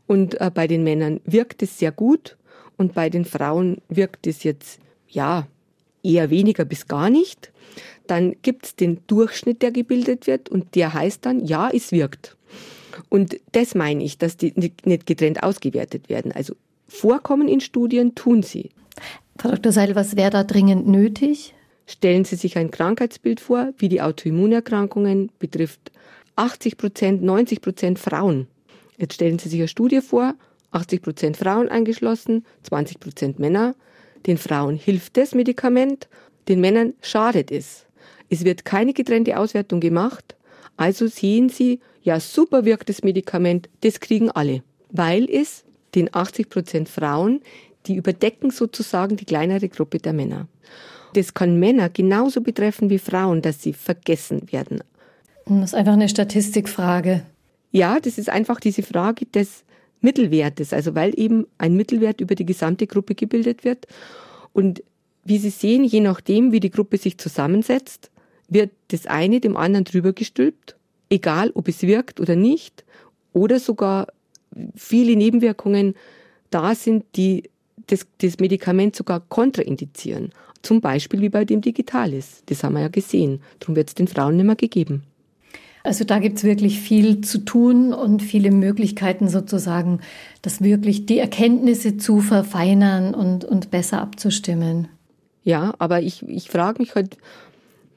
[0.07, 2.37] und äh, bei den Männern wirkt es sehr gut
[2.77, 5.47] und bei den Frauen wirkt es jetzt, ja,
[6.09, 7.53] eher weniger bis gar nicht,
[8.07, 12.37] dann gibt es den Durchschnitt, der gebildet wird und der heißt dann, ja, es wirkt.
[13.09, 16.33] Und das meine ich, dass die nicht getrennt ausgewertet werden.
[16.33, 16.55] Also
[16.89, 18.71] vorkommen in Studien tun sie.
[19.39, 19.73] Frau Dr.
[19.73, 21.55] Seidel, was wäre da dringend nötig?
[21.87, 25.93] Stellen Sie sich ein Krankheitsbild vor, wie die Autoimmunerkrankungen betrifft
[26.37, 28.47] 80 Prozent, 90 Prozent Frauen.
[28.99, 30.35] Jetzt stellen Sie sich eine Studie vor,
[30.73, 33.75] 80 Prozent Frauen eingeschlossen, 20 Prozent Männer.
[34.27, 36.09] Den Frauen hilft das Medikament,
[36.49, 37.87] den Männern schadet es.
[38.31, 40.37] Es wird keine getrennte Auswertung gemacht.
[40.77, 44.63] Also sehen Sie, ja, super wirkt das Medikament, das kriegen alle.
[44.91, 47.41] Weil es den 80 Prozent Frauen,
[47.87, 50.47] die überdecken sozusagen die kleinere Gruppe der Männer.
[51.15, 54.83] Das kann Männer genauso betreffen wie Frauen, dass sie vergessen werden.
[55.47, 57.23] Das ist einfach eine Statistikfrage.
[57.71, 59.65] Ja, das ist einfach diese Frage des
[60.01, 63.87] Mittelwertes, also weil eben ein Mittelwert über die gesamte Gruppe gebildet wird.
[64.53, 64.83] Und
[65.25, 68.11] wie Sie sehen, je nachdem, wie die Gruppe sich zusammensetzt,
[68.49, 70.77] wird das eine dem anderen drüber gestülpt,
[71.11, 72.85] egal ob es wirkt oder nicht,
[73.33, 74.09] oder sogar
[74.75, 75.95] viele Nebenwirkungen
[76.51, 77.51] da sind, die
[77.89, 80.33] das, das Medikament sogar kontraindizieren.
[80.63, 82.43] Zum Beispiel wie bei dem Digitalis.
[82.47, 83.41] Das haben wir ja gesehen.
[83.61, 85.05] Darum wird es den Frauen nicht mehr gegeben.
[85.89, 90.01] Also da gibt es wirklich viel zu tun und viele Möglichkeiten sozusagen,
[90.43, 94.89] das wirklich die Erkenntnisse zu verfeinern und, und besser abzustimmen.
[95.45, 97.17] Ja, aber ich, ich frage mich halt,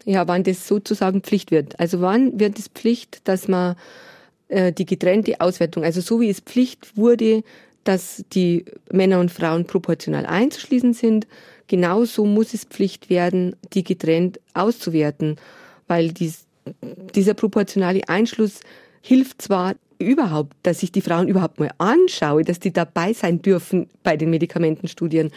[0.06, 1.82] ja, wann das sozusagen Pflicht wird.
[1.82, 3.76] Also wann wird es Pflicht, dass man
[4.48, 7.44] äh, die getrennte Auswertung, also so wie es Pflicht wurde,
[7.84, 11.28] dass die Männer und Frauen proportional einzuschließen sind,
[11.68, 15.36] genauso muss es Pflicht werden, die getrennt auszuwerten,
[15.88, 16.46] weil dies,
[17.16, 18.60] dieser proportionale Einschluss
[19.02, 23.88] hilft zwar überhaupt, dass ich die Frauen überhaupt mal anschaue, dass die dabei sein dürfen
[24.04, 25.32] bei den Medikamentenstudien.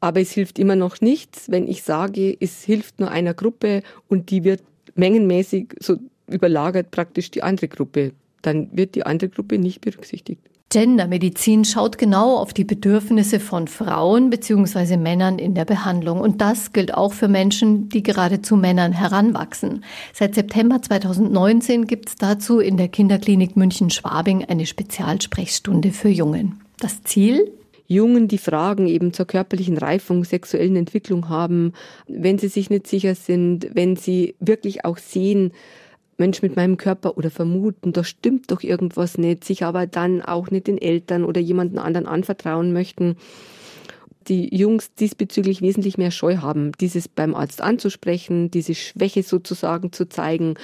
[0.00, 4.30] Aber es hilft immer noch nichts, wenn ich sage, es hilft nur einer Gruppe und
[4.30, 4.62] die wird
[4.94, 5.96] mengenmäßig so
[6.28, 8.12] überlagert praktisch die andere Gruppe.
[8.42, 10.42] Dann wird die andere Gruppe nicht berücksichtigt.
[10.68, 14.96] Gendermedizin schaut genau auf die Bedürfnisse von Frauen bzw.
[14.96, 16.20] Männern in der Behandlung.
[16.20, 19.84] Und das gilt auch für Menschen, die gerade zu Männern heranwachsen.
[20.12, 26.60] Seit September 2019 gibt es dazu in der Kinderklinik München-Schwabing eine Spezialsprechstunde für Jungen.
[26.78, 27.52] Das Ziel?
[27.88, 31.72] Jungen, die Fragen eben zur körperlichen Reifung, sexuellen Entwicklung haben,
[32.08, 35.52] wenn sie sich nicht sicher sind, wenn sie wirklich auch sehen,
[36.18, 40.50] Mensch mit meinem Körper oder vermuten, da stimmt doch irgendwas nicht, sich aber dann auch
[40.50, 43.16] nicht den Eltern oder jemanden anderen anvertrauen möchten.
[44.28, 50.08] Die Jungs diesbezüglich wesentlich mehr Scheu haben, dieses beim Arzt anzusprechen, diese Schwäche sozusagen zu
[50.08, 50.54] zeigen.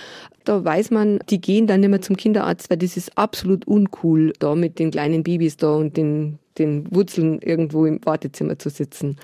[0.45, 4.33] Da weiß man, die gehen dann nicht mehr zum Kinderarzt, weil das ist absolut uncool,
[4.41, 9.17] da mit den kleinen Babys da und den, den Wurzeln irgendwo im Wartezimmer zu sitzen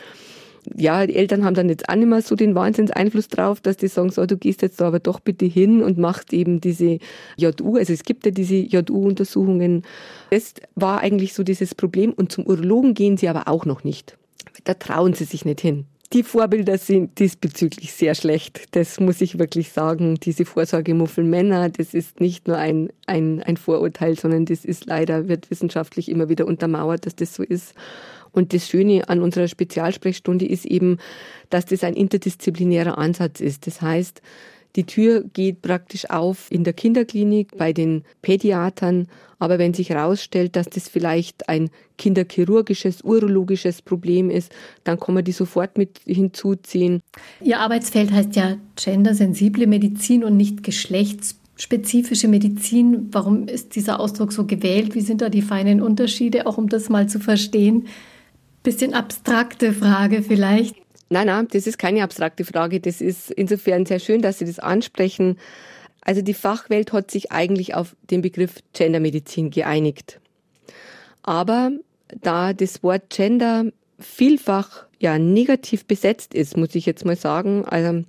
[0.77, 3.89] ja, die Eltern haben dann jetzt auch nicht mehr so den Wahnsinnseinfluss drauf, dass die
[3.89, 6.99] sagen, so, du gehst jetzt da aber doch bitte hin und machst eben diese
[7.37, 9.83] JU, also es gibt ja diese JU-Untersuchungen.
[10.31, 14.17] Das war eigentlich so dieses Problem und zum Urologen gehen sie aber auch noch nicht.
[14.65, 15.87] Da trauen sie sich nicht hin.
[16.15, 18.75] Die Vorbilder sind diesbezüglich sehr schlecht.
[18.75, 20.15] Das muss ich wirklich sagen.
[20.15, 25.29] Diese Vorsorgemuffel Männer, das ist nicht nur ein, ein, ein Vorurteil, sondern das ist leider,
[25.29, 27.75] wird wissenschaftlich immer wieder untermauert, dass das so ist.
[28.39, 30.99] Und das Schöne an unserer Spezialsprechstunde ist eben,
[31.51, 33.67] dass das ein interdisziplinärer Ansatz ist.
[33.67, 34.23] Das heißt,
[34.77, 39.09] die Tür geht praktisch auf in der Kinderklinik bei den Pädiatern.
[39.41, 44.53] Aber wenn sich herausstellt, dass das vielleicht ein kinderchirurgisches, urologisches Problem ist,
[44.85, 47.01] dann kann man die sofort mit hinzuziehen.
[47.43, 53.09] Ihr Arbeitsfeld heißt ja gendersensible Medizin und nicht geschlechtsspezifische Medizin.
[53.11, 54.95] Warum ist dieser Ausdruck so gewählt?
[54.95, 57.89] Wie sind da die feinen Unterschiede, auch um das mal zu verstehen?
[58.69, 60.77] Bisschen abstrakte Frage vielleicht.
[61.09, 62.81] Nein, nein, das ist keine abstrakte Frage.
[62.81, 65.39] Das ist insofern sehr schön, dass Sie das ansprechen.
[66.03, 70.21] Also die Fachwelt hat sich eigentlich auf den Begriff Gendermedizin geeinigt.
[71.23, 71.71] Aber
[72.21, 78.05] da das Wort Gender vielfach ja negativ besetzt ist, muss ich jetzt mal sagen, also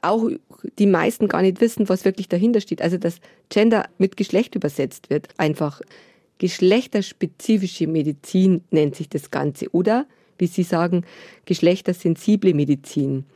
[0.00, 0.30] auch
[0.78, 2.80] die meisten gar nicht wissen, was wirklich dahinter steht.
[2.80, 5.82] Also dass Gender mit Geschlecht übersetzt wird, einfach
[6.38, 10.06] geschlechterspezifische Medizin nennt sich das Ganze oder
[10.38, 11.04] wie Sie sagen,
[11.44, 13.26] geschlechtersensible Medizin.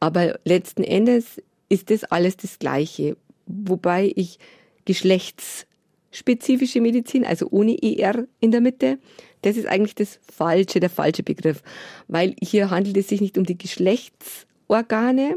[0.00, 3.16] Aber letzten Endes ist das alles das Gleiche.
[3.46, 4.38] Wobei ich
[4.84, 8.98] geschlechtsspezifische Medizin, also ohne ER in der Mitte,
[9.42, 11.62] das ist eigentlich das falsche, der falsche Begriff.
[12.08, 15.36] Weil hier handelt es sich nicht um die Geschlechtsorgane,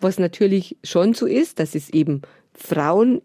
[0.00, 2.22] was natürlich schon so ist, dass es eben
[2.54, 3.22] Frauen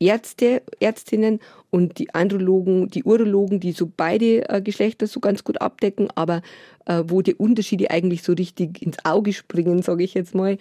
[0.00, 5.60] Ärzte, Ärztinnen und die Andrologen, die Urologen, die so beide äh, Geschlechter so ganz gut
[5.60, 6.42] abdecken, aber
[6.86, 10.58] äh, wo die Unterschiede eigentlich so richtig ins Auge springen, sage ich jetzt mal,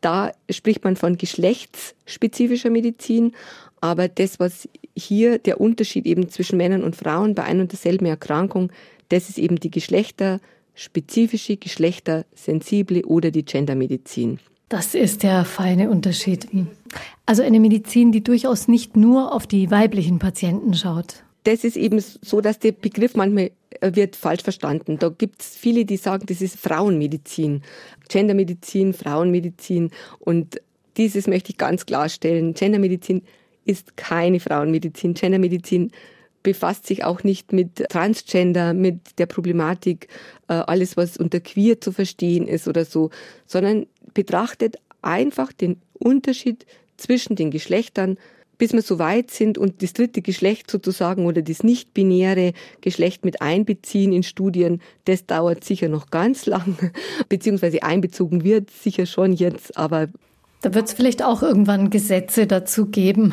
[0.00, 3.32] da spricht man von geschlechtsspezifischer Medizin.
[3.80, 8.06] Aber das, was hier der Unterschied eben zwischen Männern und Frauen bei ein und derselben
[8.06, 8.70] Erkrankung,
[9.08, 14.38] das ist eben die geschlechterspezifische, geschlechtersensible oder die Gendermedizin.
[14.70, 16.46] Das ist der feine Unterschied.
[17.26, 21.24] Also eine Medizin, die durchaus nicht nur auf die weiblichen Patienten schaut.
[21.42, 24.96] Das ist eben so, dass der Begriff manchmal äh, wird falsch verstanden.
[25.00, 27.62] Da gibt es viele, die sagen, das ist Frauenmedizin,
[28.08, 29.90] Gendermedizin, Frauenmedizin.
[30.20, 30.60] Und
[30.96, 32.54] dieses möchte ich ganz klarstellen.
[32.54, 33.22] Gendermedizin
[33.64, 35.14] ist keine Frauenmedizin.
[35.14, 35.90] Gendermedizin
[36.42, 40.08] befasst sich auch nicht mit Transgender, mit der Problematik,
[40.48, 43.10] äh, alles, was unter queer zu verstehen ist oder so,
[43.46, 48.18] sondern betrachtet einfach den Unterschied zwischen den Geschlechtern,
[48.58, 53.40] bis wir so weit sind und das dritte Geschlecht sozusagen oder das nicht-binäre Geschlecht mit
[53.40, 56.76] einbeziehen in Studien, das dauert sicher noch ganz lang,
[57.28, 60.08] beziehungsweise einbezogen wird sicher schon jetzt, aber.
[60.60, 63.32] Da wird es vielleicht auch irgendwann Gesetze dazu geben.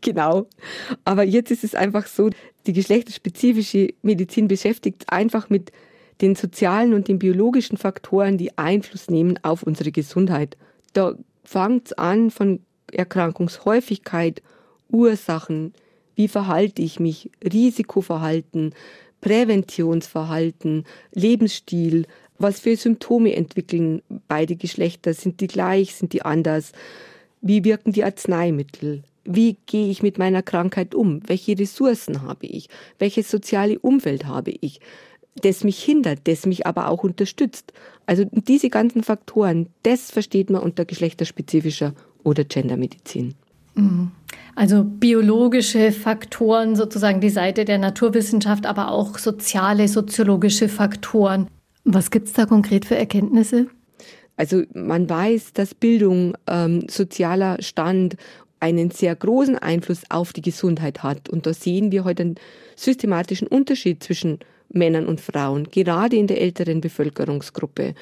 [0.00, 0.46] Genau.
[1.04, 2.30] Aber jetzt ist es einfach so,
[2.66, 5.70] die geschlechterspezifische Medizin beschäftigt einfach mit
[6.20, 10.56] den sozialen und den biologischen Faktoren, die Einfluss nehmen auf unsere Gesundheit.
[10.92, 12.60] Da fängt es an von
[12.92, 14.42] Erkrankungshäufigkeit,
[14.90, 15.72] Ursachen,
[16.14, 18.74] wie verhalte ich mich, Risikoverhalten,
[19.20, 22.06] Präventionsverhalten, Lebensstil,
[22.38, 26.72] was für Symptome entwickeln beide Geschlechter, sind die gleich, sind die anders,
[27.42, 32.68] wie wirken die Arzneimittel, wie gehe ich mit meiner Krankheit um, welche Ressourcen habe ich,
[32.98, 34.80] welches soziale Umfeld habe ich,
[35.44, 37.72] das mich hindert, das mich aber auch unterstützt.
[38.06, 43.34] Also diese ganzen Faktoren, das versteht man unter geschlechterspezifischer oder Gendermedizin.
[43.74, 44.10] Mhm.
[44.54, 51.48] Also biologische Faktoren, sozusagen die Seite der Naturwissenschaft, aber auch soziale, soziologische Faktoren.
[51.84, 53.68] Was gibt es da konkret für Erkenntnisse?
[54.36, 58.16] Also man weiß, dass Bildung, ähm, sozialer Stand
[58.58, 61.28] einen sehr großen Einfluss auf die Gesundheit hat.
[61.28, 62.34] Und da sehen wir heute einen
[62.76, 64.38] systematischen Unterschied zwischen
[64.72, 67.94] Männern und Frauen, gerade in der älteren Bevölkerungsgruppe.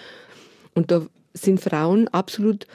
[0.74, 2.66] Und da sind Frauen absolut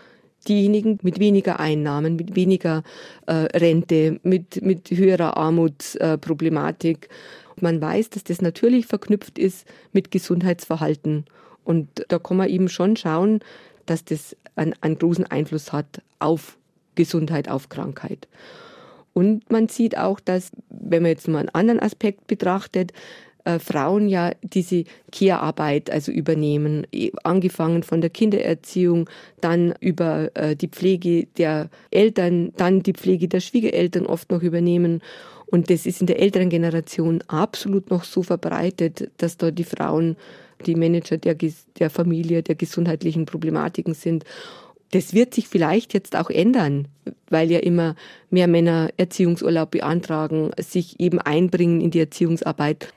[0.47, 2.83] diejenigen mit weniger Einnahmen, mit weniger
[3.27, 7.05] äh, Rente, mit, mit höherer Armutsproblematik.
[7.05, 11.25] Äh, man weiß, dass das natürlich verknüpft ist mit Gesundheitsverhalten.
[11.63, 13.39] Und da kann man eben schon schauen,
[13.85, 16.57] dass das einen, einen großen Einfluss hat auf
[16.95, 18.27] Gesundheit, auf Krankheit.
[19.13, 22.91] Und man sieht auch, dass, wenn man jetzt mal einen anderen Aspekt betrachtet,
[23.45, 26.87] äh, Frauen ja diese Care-Arbeit also übernehmen,
[27.23, 29.09] angefangen von der Kindererziehung,
[29.41, 35.01] dann über äh, die Pflege der Eltern, dann die Pflege der Schwiegereltern oft noch übernehmen.
[35.45, 40.15] Und das ist in der älteren Generation absolut noch so verbreitet, dass da die Frauen
[40.65, 44.23] die Manager der, der Familie, der gesundheitlichen Problematiken sind.
[44.93, 46.87] Das wird sich vielleicht jetzt auch ändern,
[47.27, 47.95] weil ja immer
[48.29, 52.93] mehr Männer Erziehungsurlaub beantragen, sich eben einbringen in die Erziehungsarbeit.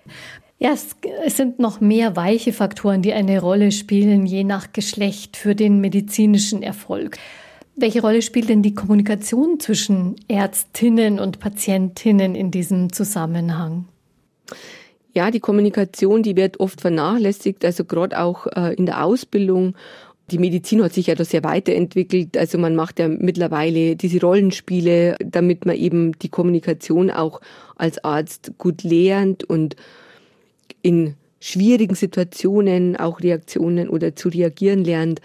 [0.59, 0.95] Ja, es,
[1.35, 6.63] sind noch mehr weiche Faktoren, die eine Rolle spielen, je nach Geschlecht für den medizinischen
[6.63, 7.17] Erfolg.
[7.77, 13.87] Welche Rolle spielt denn die Kommunikation zwischen Ärztinnen und Patientinnen in diesem Zusammenhang?
[15.15, 19.75] Ja, die Kommunikation, die wird oft vernachlässigt, also gerade auch äh, in der Ausbildung.
[20.31, 22.37] Die Medizin hat sich ja da sehr weiterentwickelt.
[22.37, 27.41] Also man macht ja mittlerweile diese Rollenspiele, damit man eben die Kommunikation auch
[27.77, 29.77] als Arzt gut lernt und
[30.83, 35.21] in schwierigen Situationen auch Reaktionen oder zu reagieren lernt.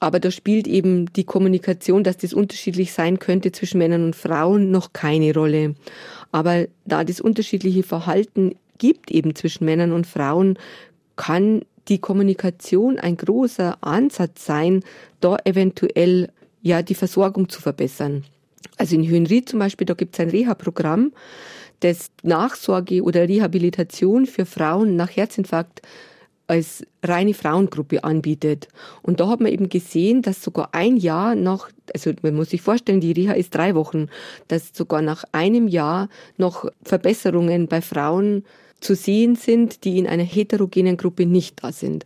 [0.00, 4.70] Aber da spielt eben die Kommunikation, dass das unterschiedlich sein könnte zwischen Männern und Frauen,
[4.70, 5.74] noch keine Rolle.
[6.30, 10.56] Aber da das unterschiedliche Verhalten gibt eben zwischen Männern und Frauen,
[11.16, 14.82] kann die Kommunikation ein großer Ansatz sein,
[15.20, 16.30] da eventuell
[16.62, 18.24] ja die Versorgung zu verbessern.
[18.76, 21.12] Also in Höhenried zum Beispiel, da gibt es ein Reha-Programm,
[21.80, 25.82] das Nachsorge oder Rehabilitation für Frauen nach Herzinfarkt
[26.48, 28.68] als reine Frauengruppe anbietet.
[29.02, 32.62] Und da hat man eben gesehen, dass sogar ein Jahr nach, also man muss sich
[32.62, 34.08] vorstellen, die Reha ist drei Wochen,
[34.48, 38.44] dass sogar nach einem Jahr noch Verbesserungen bei Frauen
[38.80, 42.04] zu sehen sind, die in einer heterogenen Gruppe nicht da sind.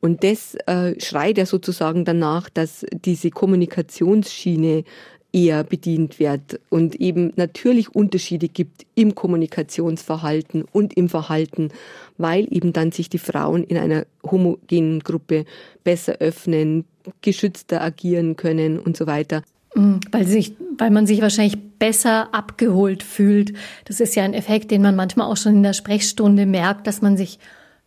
[0.00, 4.84] Und das äh, schreit ja sozusagen danach, dass diese Kommunikationsschiene
[5.32, 11.70] eher bedient wird und eben natürlich Unterschiede gibt im Kommunikationsverhalten und im Verhalten,
[12.18, 15.46] weil eben dann sich die Frauen in einer homogenen Gruppe
[15.84, 16.84] besser öffnen,
[17.22, 19.42] geschützter agieren können und so weiter.
[19.74, 23.54] Mm, weil, sich, weil man sich wahrscheinlich besser abgeholt fühlt.
[23.86, 27.02] Das ist ja ein Effekt, den man manchmal auch schon in der Sprechstunde merkt, dass
[27.02, 27.38] man sich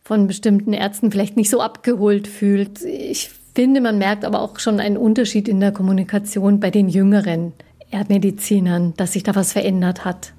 [0.01, 2.83] von bestimmten Ärzten vielleicht nicht so abgeholt fühlt.
[2.83, 7.53] Ich finde, man merkt aber auch schon einen Unterschied in der Kommunikation bei den jüngeren
[7.89, 10.33] Erdmedizinern, dass sich da was verändert hat.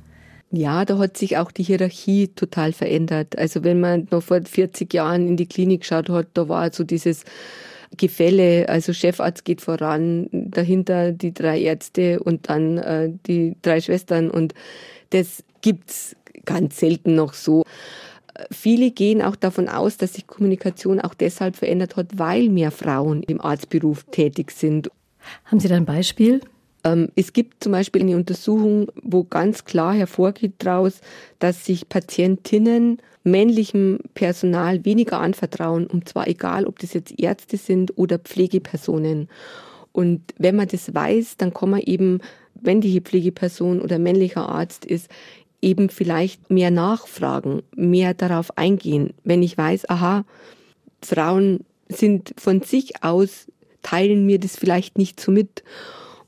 [0.52, 3.36] Ja, da hat sich auch die Hierarchie total verändert.
[3.36, 6.84] Also wenn man noch vor 40 Jahren in die Klinik geschaut hat, da war so
[6.84, 7.24] dieses
[7.96, 14.30] Gefälle, also Chefarzt geht voran, dahinter die drei Ärzte und dann äh, die drei Schwestern
[14.30, 14.54] und
[15.10, 17.64] das gibt's ganz selten noch so.
[18.50, 23.22] Viele gehen auch davon aus, dass sich Kommunikation auch deshalb verändert hat, weil mehr Frauen
[23.22, 24.90] im Arztberuf tätig sind.
[25.44, 26.40] Haben Sie da ein Beispiel?
[26.86, 31.00] Ähm, es gibt zum Beispiel eine Untersuchung, wo ganz klar hervorgeht daraus,
[31.40, 37.98] dass sich Patientinnen männlichem Personal weniger anvertrauen, und zwar egal, ob das jetzt Ärzte sind
[37.98, 39.28] oder Pflegepersonen.
[39.90, 42.20] Und wenn man das weiß, dann kann man eben,
[42.54, 45.10] wenn die Pflegeperson oder männlicher Arzt ist,
[45.60, 49.14] eben vielleicht mehr nachfragen, mehr darauf eingehen.
[49.24, 50.24] Wenn ich weiß, aha,
[51.02, 53.46] Frauen sind von sich aus,
[53.82, 55.64] teilen mir das vielleicht nicht so mit.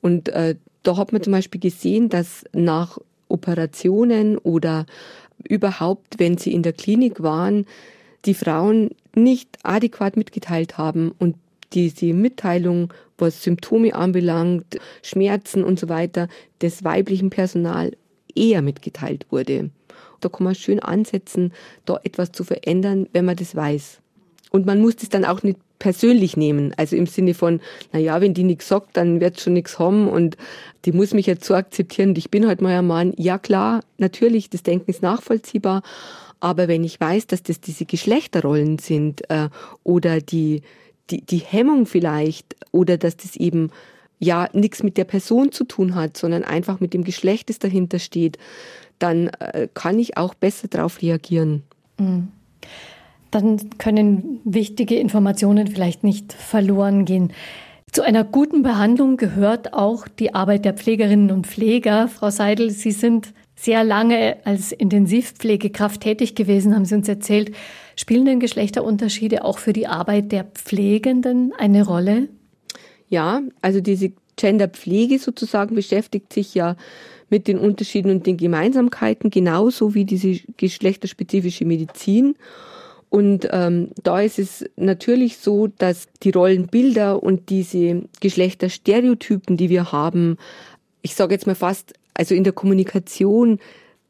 [0.01, 4.87] Und äh, da hat man zum Beispiel gesehen, dass nach Operationen oder
[5.45, 7.67] überhaupt, wenn sie in der Klinik waren,
[8.25, 11.37] die Frauen nicht adäquat mitgeteilt haben und
[11.73, 16.29] diese Mitteilung, was Symptome anbelangt, Schmerzen und so weiter,
[16.63, 17.93] des weiblichen Personal
[18.35, 19.71] eher mitgeteilt wurde.
[20.21, 21.53] Da kann man schön ansetzen,
[21.85, 24.01] da etwas zu verändern, wenn man das weiß.
[24.51, 26.75] Und man muss das dann auch nicht persönlich nehmen.
[26.77, 27.61] Also im Sinne von,
[27.93, 30.37] na ja, wenn die nichts sagt, dann wird schon nichts haben und
[30.85, 33.13] die muss mich jetzt so akzeptieren und ich bin halt mal ein Mann.
[33.17, 35.83] Ja klar, natürlich, das Denken ist nachvollziehbar.
[36.41, 39.49] Aber wenn ich weiß, dass das diese Geschlechterrollen sind äh,
[39.83, 40.63] oder die,
[41.11, 43.71] die, die Hemmung vielleicht oder dass das eben
[44.21, 47.99] ja nichts mit der Person zu tun hat, sondern einfach mit dem Geschlecht, das dahinter
[47.99, 48.39] steht,
[48.99, 51.63] dann äh, kann ich auch besser darauf reagieren.
[51.99, 52.29] Mhm.
[53.31, 57.33] Dann können wichtige Informationen vielleicht nicht verloren gehen.
[57.93, 62.09] Zu einer guten Behandlung gehört auch die Arbeit der Pflegerinnen und Pfleger.
[62.09, 67.55] Frau Seidel, Sie sind sehr lange als Intensivpflegekraft tätig gewesen, haben Sie uns erzählt.
[67.97, 72.29] Spielen denn Geschlechterunterschiede auch für die Arbeit der Pflegenden eine Rolle?
[73.09, 76.77] Ja, also diese Genderpflege sozusagen beschäftigt sich ja
[77.31, 82.37] mit den Unterschieden und den Gemeinsamkeiten, genauso wie diese geschlechterspezifische Medizin.
[83.11, 89.93] Und ähm, da ist es natürlich so, dass die Rollenbilder und diese Geschlechterstereotypen, die wir
[89.93, 90.37] haben,
[91.01, 93.61] ich sage jetzt mal fast, also in der Kommunikation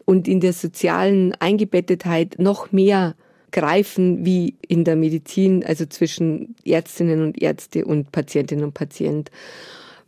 [0.05, 3.15] und in der sozialen Eingebettetheit noch mehr
[3.51, 9.31] greifen wie in der Medizin, also zwischen Ärztinnen und Ärzte und Patientinnen und Patient.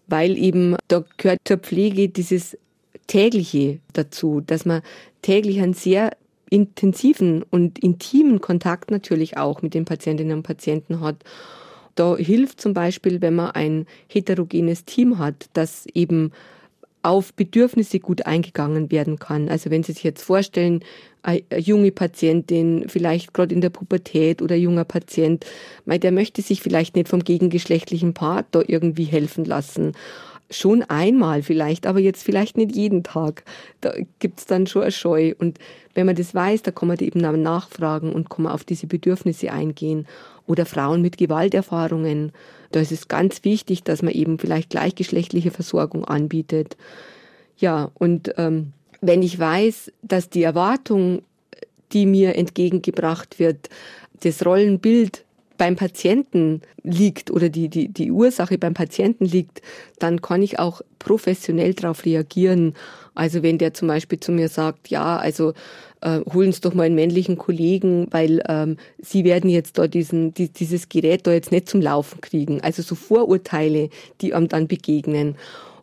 [0.09, 2.59] Weil eben da gehört zur Pflege dieses
[3.07, 4.82] tägliche dazu, dass man
[5.22, 6.11] täglich einen sehr
[6.51, 11.16] intensiven und intimen Kontakt natürlich auch mit den Patientinnen und Patienten hat.
[11.94, 16.32] Da hilft zum Beispiel, wenn man ein heterogenes Team hat, dass eben
[17.03, 19.48] auf Bedürfnisse gut eingegangen werden kann.
[19.48, 20.84] Also wenn Sie sich jetzt vorstellen,
[21.22, 25.46] eine junge Patientin, vielleicht gerade in der Pubertät oder junger Patient,
[25.86, 29.92] der möchte sich vielleicht nicht vom gegengeschlechtlichen Partner irgendwie helfen lassen.
[30.51, 33.44] Schon einmal vielleicht, aber jetzt vielleicht nicht jeden Tag.
[33.80, 35.34] Da gibt's dann schon eine Scheu.
[35.38, 35.59] Und
[35.94, 39.53] wenn man das weiß, da kann man eben nachfragen und kann man auf diese Bedürfnisse
[39.53, 40.07] eingehen.
[40.46, 42.32] Oder Frauen mit Gewalterfahrungen.
[42.72, 46.76] Da ist es ganz wichtig, dass man eben vielleicht gleichgeschlechtliche Versorgung anbietet.
[47.57, 51.22] Ja, und ähm, wenn ich weiß, dass die Erwartung,
[51.92, 53.68] die mir entgegengebracht wird,
[54.22, 55.24] das Rollenbild
[55.61, 59.61] beim Patienten liegt oder die, die, die Ursache beim Patienten liegt,
[59.99, 62.73] dann kann ich auch professionell darauf reagieren.
[63.15, 65.53] Also wenn der zum Beispiel zu mir sagt, ja, also
[66.01, 70.33] äh, holen Sie doch mal einen männlichen Kollegen, weil ähm, Sie werden jetzt da diesen,
[70.33, 72.63] die, dieses Gerät da jetzt nicht zum Laufen kriegen.
[72.63, 73.91] Also so Vorurteile,
[74.23, 75.37] die einem dann begegnen.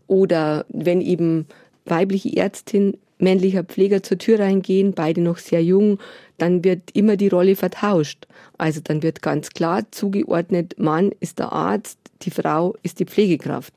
[0.08, 1.46] Oder wenn eben
[1.90, 6.00] weibliche Ärztin männlicher Pfleger zur Tür reingehen, beide noch sehr jung,
[6.38, 8.28] dann wird immer die Rolle vertauscht.
[8.58, 13.74] Also dann wird ganz klar zugeordnet, Mann ist der Arzt, die Frau ist die Pflegekraft.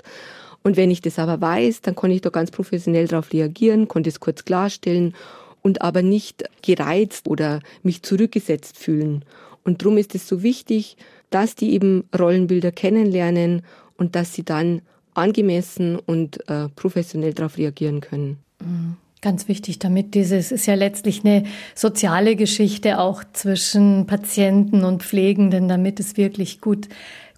[0.62, 4.10] Und wenn ich das aber weiß, dann kann ich da ganz professionell darauf reagieren, konnte
[4.10, 5.14] es kurz klarstellen
[5.62, 9.24] und aber nicht gereizt oder mich zurückgesetzt fühlen.
[9.64, 10.96] Und darum ist es so wichtig,
[11.30, 13.62] dass die eben Rollenbilder kennenlernen
[13.96, 14.82] und dass sie dann
[15.20, 18.38] angemessen und äh, professionell darauf reagieren können.
[18.60, 18.96] Mhm.
[19.22, 21.44] Ganz wichtig, damit dieses ist ja letztlich eine
[21.74, 26.88] soziale Geschichte auch zwischen Patienten und Pflegenden, damit es wirklich gut,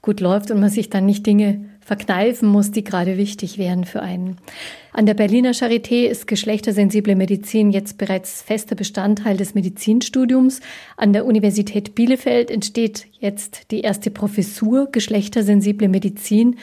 [0.01, 4.01] gut läuft und man sich dann nicht Dinge verkneifen muss, die gerade wichtig wären für
[4.01, 4.37] einen.
[4.93, 10.61] An der Berliner Charité ist geschlechtersensible Medizin jetzt bereits fester Bestandteil des Medizinstudiums.
[10.97, 16.59] An der Universität Bielefeld entsteht jetzt die erste Professur geschlechtersensible Medizin.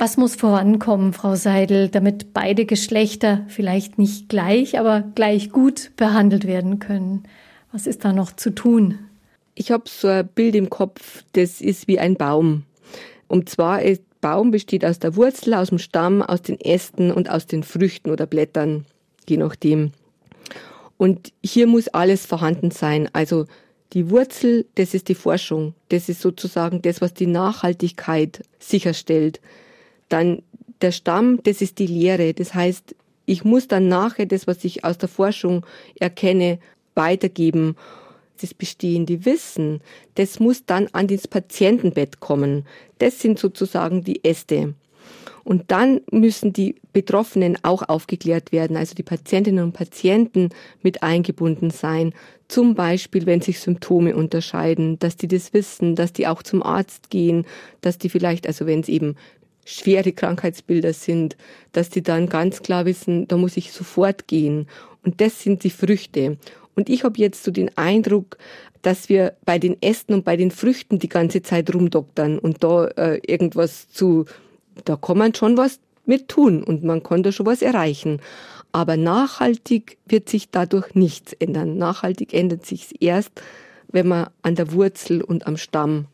[0.00, 6.46] Was muss vorankommen, Frau Seidel, damit beide Geschlechter vielleicht nicht gleich, aber gleich gut behandelt
[6.46, 7.24] werden können?
[7.70, 8.98] Was ist da noch zu tun?
[9.54, 12.62] Ich habe so ein Bild im Kopf, das ist wie ein Baum.
[13.28, 17.28] Und zwar, ein Baum besteht aus der Wurzel, aus dem Stamm, aus den Ästen und
[17.28, 18.86] aus den Früchten oder Blättern,
[19.28, 19.92] je nachdem.
[20.96, 23.10] Und hier muss alles vorhanden sein.
[23.12, 23.44] Also
[23.92, 25.74] die Wurzel, das ist die Forschung.
[25.90, 29.42] Das ist sozusagen das, was die Nachhaltigkeit sicherstellt.
[30.10, 30.42] Dann
[30.82, 32.34] der Stamm, das ist die Lehre.
[32.34, 32.94] Das heißt,
[33.26, 35.64] ich muss dann nachher das, was ich aus der Forschung
[35.98, 36.58] erkenne,
[36.94, 37.76] weitergeben.
[38.40, 39.82] Das bestehende Wissen,
[40.14, 42.64] das muss dann an das Patientenbett kommen.
[42.98, 44.74] Das sind sozusagen die Äste.
[45.44, 50.50] Und dann müssen die Betroffenen auch aufgeklärt werden, also die Patientinnen und Patienten
[50.82, 52.12] mit eingebunden sein.
[52.48, 57.10] Zum Beispiel, wenn sich Symptome unterscheiden, dass die das wissen, dass die auch zum Arzt
[57.10, 57.46] gehen,
[57.80, 59.16] dass die vielleicht, also wenn es eben
[59.64, 61.36] schwere Krankheitsbilder sind,
[61.72, 64.66] dass die dann ganz klar wissen, da muss ich sofort gehen.
[65.04, 66.38] Und das sind die Früchte.
[66.74, 68.38] Und ich habe jetzt so den Eindruck,
[68.82, 72.86] dass wir bei den Ästen und bei den Früchten die ganze Zeit rumdoktern und da
[72.86, 74.24] äh, irgendwas zu,
[74.84, 78.20] da kann man schon was mit tun und man kann da schon was erreichen.
[78.72, 81.76] Aber nachhaltig wird sich dadurch nichts ändern.
[81.76, 83.32] Nachhaltig ändert sich erst,
[83.88, 86.06] wenn man an der Wurzel und am Stamm,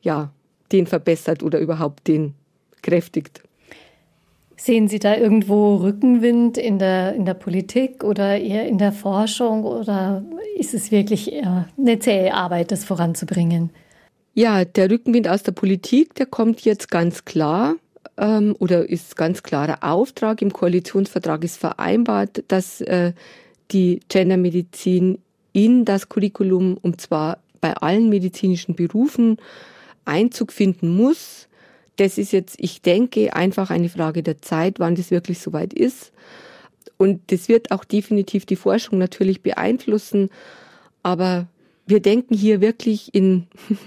[0.00, 0.30] ja,
[0.72, 2.34] den verbessert oder überhaupt den
[2.84, 3.42] kräftigt.
[4.56, 9.64] Sehen Sie da irgendwo Rückenwind in der, in der Politik oder eher in der Forschung
[9.64, 10.24] oder
[10.56, 13.70] ist es wirklich eher eine zähe Arbeit, das voranzubringen?
[14.32, 17.74] Ja, der Rückenwind aus der Politik, der kommt jetzt ganz klar
[18.16, 20.40] ähm, oder ist ganz klarer Auftrag.
[20.40, 23.12] Im Koalitionsvertrag ist vereinbart, dass äh,
[23.70, 25.18] die Gendermedizin
[25.52, 29.38] in das Curriculum, und zwar bei allen medizinischen Berufen,
[30.04, 31.48] Einzug finden muss
[31.96, 36.12] das ist jetzt, ich denke, einfach eine Frage der Zeit, wann das wirklich soweit ist.
[36.96, 40.30] Und das wird auch definitiv die Forschung natürlich beeinflussen.
[41.02, 41.48] Aber
[41.86, 43.46] wir denken hier wirklich in,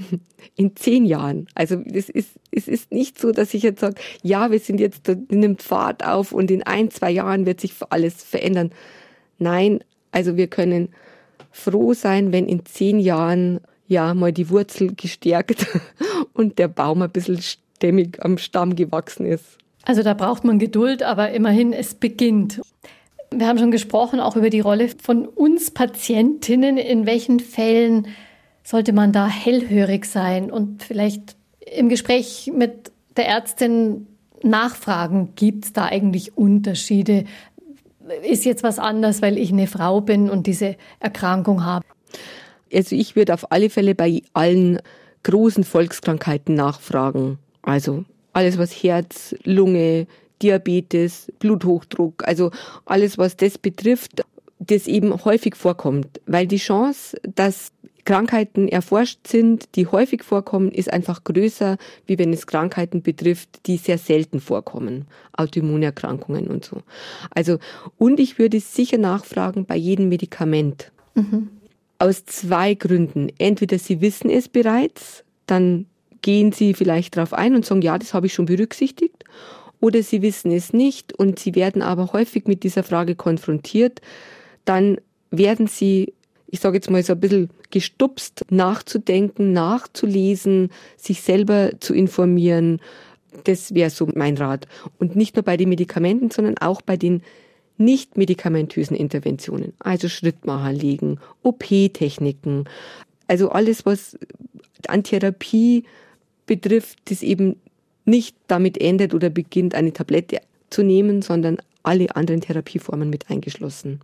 [0.56, 1.48] in zehn Jahren.
[1.56, 5.10] Also es ist, es ist nicht so, dass ich jetzt sage, ja, wir sind jetzt
[5.10, 8.72] in einem Pfad auf und in ein, zwei Jahren wird sich alles verändern.
[9.40, 10.90] Nein, also wir können
[11.52, 15.66] froh sein, wenn in zehn Jahren ja mal die Wurzel gestärkt
[16.34, 17.40] und der Baum ein bisschen
[17.78, 19.58] stämmig am Stamm gewachsen ist.
[19.86, 22.62] Also da braucht man Geduld, aber immerhin, es beginnt.
[23.32, 26.78] Wir haben schon gesprochen auch über die Rolle von uns Patientinnen.
[26.78, 28.08] In welchen Fällen
[28.64, 34.08] sollte man da hellhörig sein und vielleicht im Gespräch mit der Ärztin
[34.44, 37.26] nachfragen, gibt es da eigentlich Unterschiede?
[38.24, 41.86] Ist jetzt was anders, weil ich eine Frau bin und diese Erkrankung habe?
[42.74, 44.80] Also ich würde auf alle Fälle bei allen
[45.24, 47.40] großen Volkskrankheiten nachfragen.
[47.68, 50.08] Also alles, was Herz, Lunge,
[50.42, 52.52] Diabetes, Bluthochdruck, also
[52.86, 54.24] alles, was das betrifft,
[54.60, 57.74] das eben häufig vorkommt, weil die Chance, dass
[58.06, 63.76] Krankheiten erforscht sind, die häufig vorkommen, ist einfach größer, wie wenn es Krankheiten betrifft, die
[63.76, 65.06] sehr selten vorkommen.
[65.34, 66.84] Autoimmunerkrankungen und so.
[67.32, 67.58] Also,
[67.98, 70.94] und ich würde sicher nachfragen bei jedem Medikament.
[71.16, 71.50] Mhm.
[72.00, 73.28] Aus zwei Gründen.
[73.40, 75.88] Entweder Sie wissen es bereits, dann
[76.22, 79.24] gehen Sie vielleicht darauf ein und sagen, ja, das habe ich schon berücksichtigt.
[79.80, 84.02] Oder Sie wissen es nicht und Sie werden aber häufig mit dieser Frage konfrontiert.
[84.66, 84.98] Dann
[85.30, 86.14] werden Sie
[86.48, 92.80] ich sage jetzt mal so ein bisschen gestupst, nachzudenken, nachzulesen, sich selber zu informieren.
[93.44, 94.68] Das wäre so mein Rat.
[94.98, 97.22] Und nicht nur bei den Medikamenten, sondern auch bei den
[97.78, 102.66] nicht medikamentösen Interventionen, also Schrittmacher legen, OP-Techniken,
[103.28, 104.18] also alles, was
[104.88, 105.84] an Therapie
[106.48, 107.58] betrifft, das eben
[108.06, 110.40] nicht damit endet oder beginnt, eine Tablette
[110.70, 114.00] zu nehmen, sondern alle anderen Therapieformen mit eingeschlossen.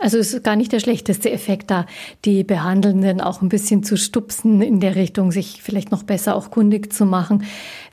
[0.00, 1.86] Also es ist gar nicht der schlechteste Effekt da,
[2.24, 6.50] die Behandelnden auch ein bisschen zu stupsen in der Richtung, sich vielleicht noch besser auch
[6.50, 7.44] kundig zu machen.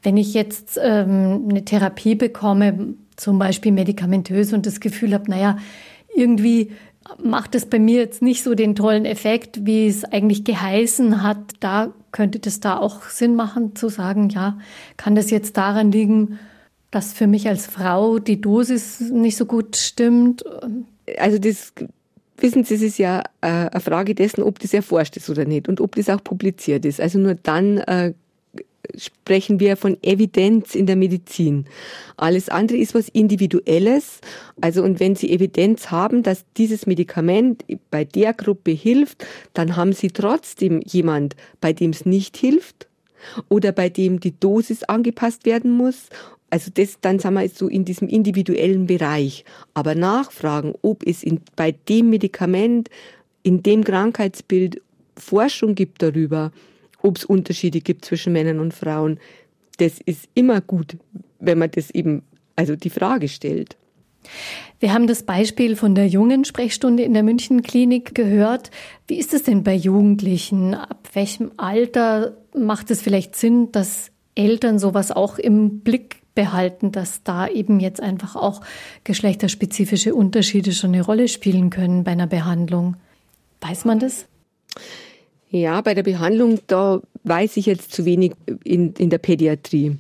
[0.02, 5.58] Wenn ich jetzt ähm, eine Therapie bekomme, zum Beispiel medikamentös und das Gefühl habe, naja,
[6.16, 6.72] irgendwie
[7.24, 11.38] macht es bei mir jetzt nicht so den tollen Effekt, wie es eigentlich geheißen hat,
[11.60, 14.58] da könnte das da auch Sinn machen zu sagen, ja,
[14.98, 16.40] kann das jetzt daran liegen,
[16.92, 20.44] dass für mich als Frau die Dosis nicht so gut stimmt?
[21.18, 21.74] also das
[22.38, 25.68] wissen Sie, es ist ja äh, eine Frage dessen, ob das erforscht ist oder nicht
[25.68, 27.02] und ob das auch publiziert ist.
[27.02, 28.14] Also nur dann äh,
[28.96, 31.66] sprechen wir von Evidenz in der Medizin.
[32.16, 34.20] Alles andere ist was Individuelles.
[34.62, 39.94] Also und wenn Sie Evidenz haben, dass dieses Medikament bei der Gruppe hilft, dann haben
[39.94, 42.88] Sie trotzdem jemand, bei dem es nicht hilft
[43.50, 46.10] oder bei dem die Dosis angepasst werden muss
[46.50, 49.44] also das, dann sind wir so in diesem individuellen Bereich.
[49.74, 52.90] Aber nachfragen, ob es in, bei dem Medikament,
[53.44, 54.82] in dem Krankheitsbild
[55.18, 56.52] Forschung gibt darüber,
[57.02, 59.20] ob es Unterschiede gibt zwischen Männern und Frauen,
[59.78, 60.98] das ist immer gut,
[61.40, 62.24] wenn man das eben,
[62.56, 63.78] also die Frage stellt.
[64.80, 68.72] Wir haben das Beispiel von der jungen Sprechstunde in der München Klinik gehört.
[69.08, 70.74] Wie ist es denn bei Jugendlichen?
[70.74, 77.24] Ab welchem Alter macht es vielleicht Sinn, dass Eltern sowas auch im Blick behalten, dass
[77.24, 78.62] da eben jetzt einfach auch
[79.04, 82.98] geschlechterspezifische Unterschiede schon eine Rolle spielen können bei einer Behandlung.
[83.62, 84.28] Weiß man das?
[85.50, 88.34] Ja, bei der Behandlung, da weiß ich jetzt zu wenig
[88.64, 89.98] in, in der Pädiatrie.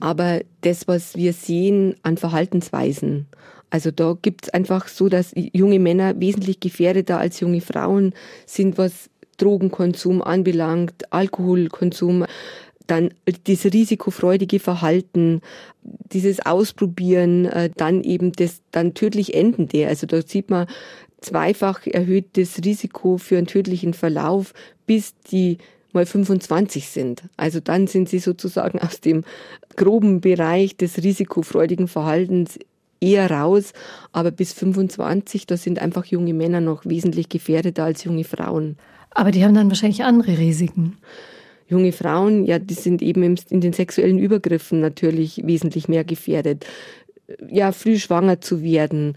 [0.00, 3.26] Aber das, was wir sehen an Verhaltensweisen,
[3.70, 8.12] also da gibt es einfach so, dass junge Männer wesentlich gefährdeter als junge Frauen
[8.44, 12.26] sind, was Drogenkonsum anbelangt, Alkoholkonsum,
[12.86, 13.14] dann
[13.44, 15.40] das risikofreudige Verhalten,
[15.82, 19.86] dieses Ausprobieren, äh, dann eben das dann tödlich endende.
[19.86, 20.66] Also da sieht man
[21.22, 24.52] zweifach erhöhtes Risiko für einen tödlichen Verlauf,
[24.86, 25.58] bis die
[25.92, 27.22] mal 25 sind.
[27.36, 29.24] Also dann sind sie sozusagen aus dem
[29.76, 32.58] groben Bereich des risikofreudigen Verhaltens
[33.00, 33.72] eher raus.
[34.12, 38.76] Aber bis 25, da sind einfach junge Männer noch wesentlich gefährdeter als junge Frauen.
[39.10, 40.96] Aber die haben dann wahrscheinlich andere Risiken
[41.72, 46.66] junge Frauen, ja, die sind eben in den sexuellen Übergriffen natürlich wesentlich mehr gefährdet.
[47.48, 49.14] Ja, früh schwanger zu werden.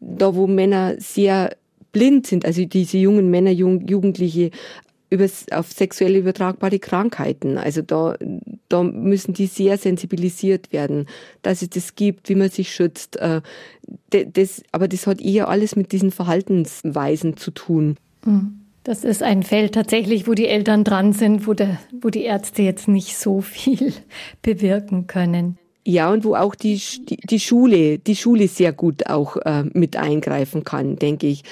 [0.00, 1.56] Da, wo Männer sehr
[1.92, 4.50] blind sind, also diese jungen Männer, Jugendliche,
[5.50, 7.58] auf sexuell übertragbare Krankheiten.
[7.58, 8.16] Also da,
[8.68, 11.06] da müssen die sehr sensibilisiert werden,
[11.42, 13.16] dass es das gibt, wie man sich schützt.
[13.16, 13.40] Äh,
[14.10, 17.96] das, aber das hat eher alles mit diesen Verhaltensweisen zu tun.
[18.24, 18.60] Mhm.
[18.82, 22.62] Das ist ein Feld tatsächlich, wo die Eltern dran sind, wo, der, wo die Ärzte
[22.62, 23.92] jetzt nicht so viel
[24.42, 25.58] bewirken können.
[25.86, 30.64] Ja, und wo auch die, die, Schule, die Schule sehr gut auch äh, mit eingreifen
[30.64, 31.42] kann, denke ich.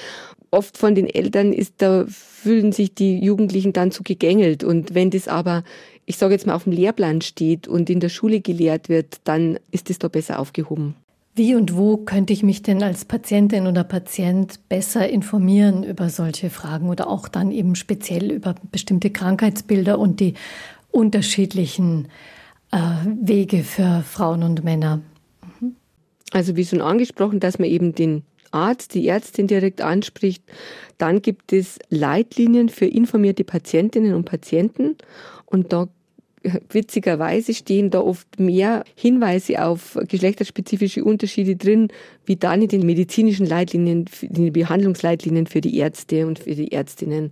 [0.51, 4.63] Oft von den Eltern ist da, fühlen sich die Jugendlichen dann zu gegängelt.
[4.63, 5.63] Und wenn das aber,
[6.05, 9.59] ich sage jetzt mal, auf dem Lehrplan steht und in der Schule gelehrt wird, dann
[9.71, 10.95] ist es da besser aufgehoben.
[11.35, 16.49] Wie und wo könnte ich mich denn als Patientin oder Patient besser informieren über solche
[16.49, 20.33] Fragen oder auch dann eben speziell über bestimmte Krankheitsbilder und die
[20.91, 22.07] unterschiedlichen
[22.71, 22.77] äh,
[23.21, 25.01] Wege für Frauen und Männer?
[25.59, 25.75] Mhm.
[26.31, 30.43] Also wie schon angesprochen, dass man eben den Arzt, die Ärztin direkt anspricht.
[30.97, 34.97] Dann gibt es Leitlinien für informierte Patientinnen und Patienten.
[35.45, 35.87] Und da
[36.69, 41.89] witzigerweise stehen da oft mehr Hinweise auf geschlechterspezifische Unterschiede drin,
[42.25, 46.71] wie dann in den medizinischen Leitlinien, in den Behandlungsleitlinien für die Ärzte und für die
[46.71, 47.31] Ärztinnen.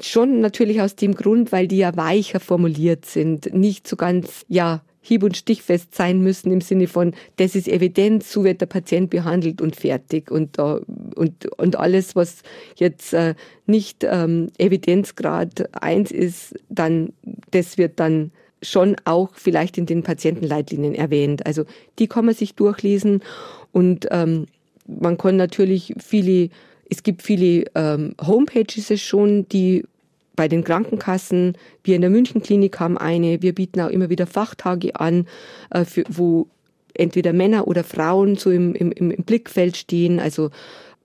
[0.00, 4.82] Schon natürlich aus dem Grund, weil die ja weicher formuliert sind, nicht so ganz, ja,
[5.00, 9.08] hieb- und stichfest sein müssen im Sinne von, das ist Evidenz, so wird der Patient
[9.08, 10.30] behandelt und fertig.
[10.30, 12.42] Und, und, und alles, was
[12.76, 13.34] jetzt äh,
[13.66, 17.12] nicht ähm, Evidenzgrad eins ist, dann,
[17.50, 21.46] das wird dann schon auch vielleicht in den Patientenleitlinien erwähnt.
[21.46, 21.64] Also
[21.98, 23.22] die kann man sich durchlesen
[23.72, 24.46] und ähm,
[24.86, 26.48] man kann natürlich viele,
[26.90, 29.84] es gibt viele ähm, Homepages schon, die
[30.36, 31.56] bei den Krankenkassen.
[31.82, 33.42] Wir in der Münchenklinik haben eine.
[33.42, 35.26] Wir bieten auch immer wieder Fachtage an,
[35.70, 36.46] äh, für, wo
[36.94, 40.20] entweder Männer oder Frauen so im, im, im Blickfeld stehen.
[40.20, 40.50] Also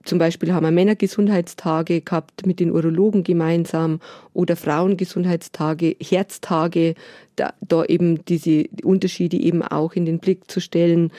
[0.04, 4.00] zum Beispiel haben wir Männergesundheitstage gehabt mit den Urologen gemeinsam
[4.34, 6.94] oder Frauengesundheitstage, Herztage,
[7.36, 11.10] da, da eben diese Unterschiede eben auch in den Blick zu stellen.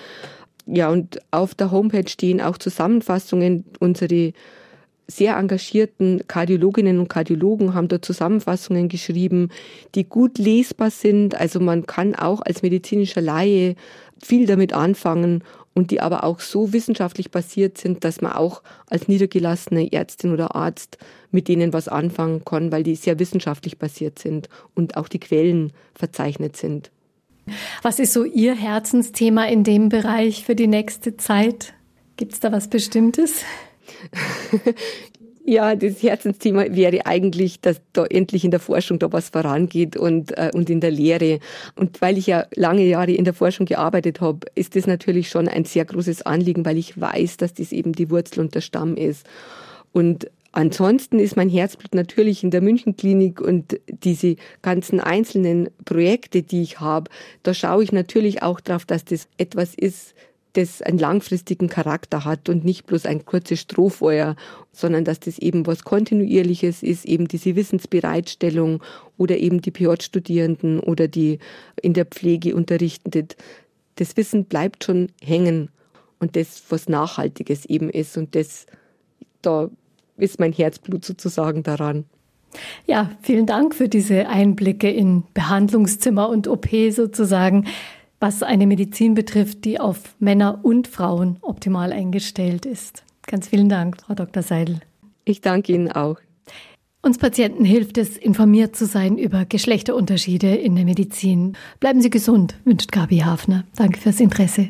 [0.68, 3.66] Ja, und auf der Homepage stehen auch Zusammenfassungen.
[3.80, 4.34] Unsere
[5.08, 9.50] sehr engagierten Kardiologinnen und Kardiologen haben da Zusammenfassungen geschrieben,
[9.94, 11.36] die gut lesbar sind.
[11.36, 13.76] Also man kann auch als medizinischer Laie
[14.24, 15.44] viel damit anfangen
[15.76, 20.56] und die aber auch so wissenschaftlich basiert sind, dass man auch als niedergelassene Ärztin oder
[20.56, 20.98] Arzt
[21.32, 25.74] mit denen was anfangen kann, weil die sehr wissenschaftlich basiert sind und auch die Quellen
[25.94, 26.92] verzeichnet sind.
[27.82, 31.74] Was ist so Ihr Herzensthema in dem Bereich für die nächste Zeit?
[32.18, 33.44] Gibt es da was Bestimmtes?
[35.48, 40.36] Ja, das Herzensthema wäre eigentlich, dass da endlich in der Forschung da was vorangeht und,
[40.36, 41.40] äh, und in der Lehre.
[41.76, 45.48] Und weil ich ja lange Jahre in der Forschung gearbeitet habe, ist das natürlich schon
[45.48, 48.98] ein sehr großes Anliegen, weil ich weiß, dass das eben die Wurzel und der Stamm
[48.98, 49.28] ist.
[49.94, 56.62] Und Ansonsten ist mein Herzblut natürlich in der Münchenklinik und diese ganzen einzelnen Projekte, die
[56.62, 57.12] ich habe,
[57.44, 60.16] da schaue ich natürlich auch darauf, dass das etwas ist,
[60.54, 64.38] das einen langfristigen Charakter hat und nicht bloß ein kurzes Strohfeuer,
[64.72, 68.82] sondern dass das eben was Kontinuierliches ist, eben diese Wissensbereitstellung
[69.18, 71.40] oder eben die PJ-Studierenden oder die
[71.82, 73.28] in der Pflege unterrichtenden.
[73.96, 75.70] Das Wissen bleibt schon hängen
[76.20, 78.68] und das, was Nachhaltiges eben ist und das,
[79.42, 79.70] da
[80.18, 82.06] ist mein Herzblut sozusagen daran.
[82.86, 87.66] Ja, vielen Dank für diese Einblicke in Behandlungszimmer und OP sozusagen
[88.20, 93.04] was eine Medizin betrifft, die auf Männer und Frauen optimal eingestellt ist.
[93.28, 94.42] Ganz vielen Dank, Frau Dr.
[94.42, 94.80] Seidel.
[95.26, 96.18] Ich danke Ihnen auch.
[97.02, 101.56] Uns Patienten hilft es, informiert zu sein über Geschlechterunterschiede in der Medizin.
[101.80, 103.64] Bleiben Sie gesund, wünscht Gabi Hafner.
[103.76, 104.70] Danke fürs Interesse.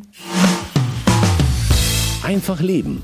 [2.24, 3.04] Einfach Leben.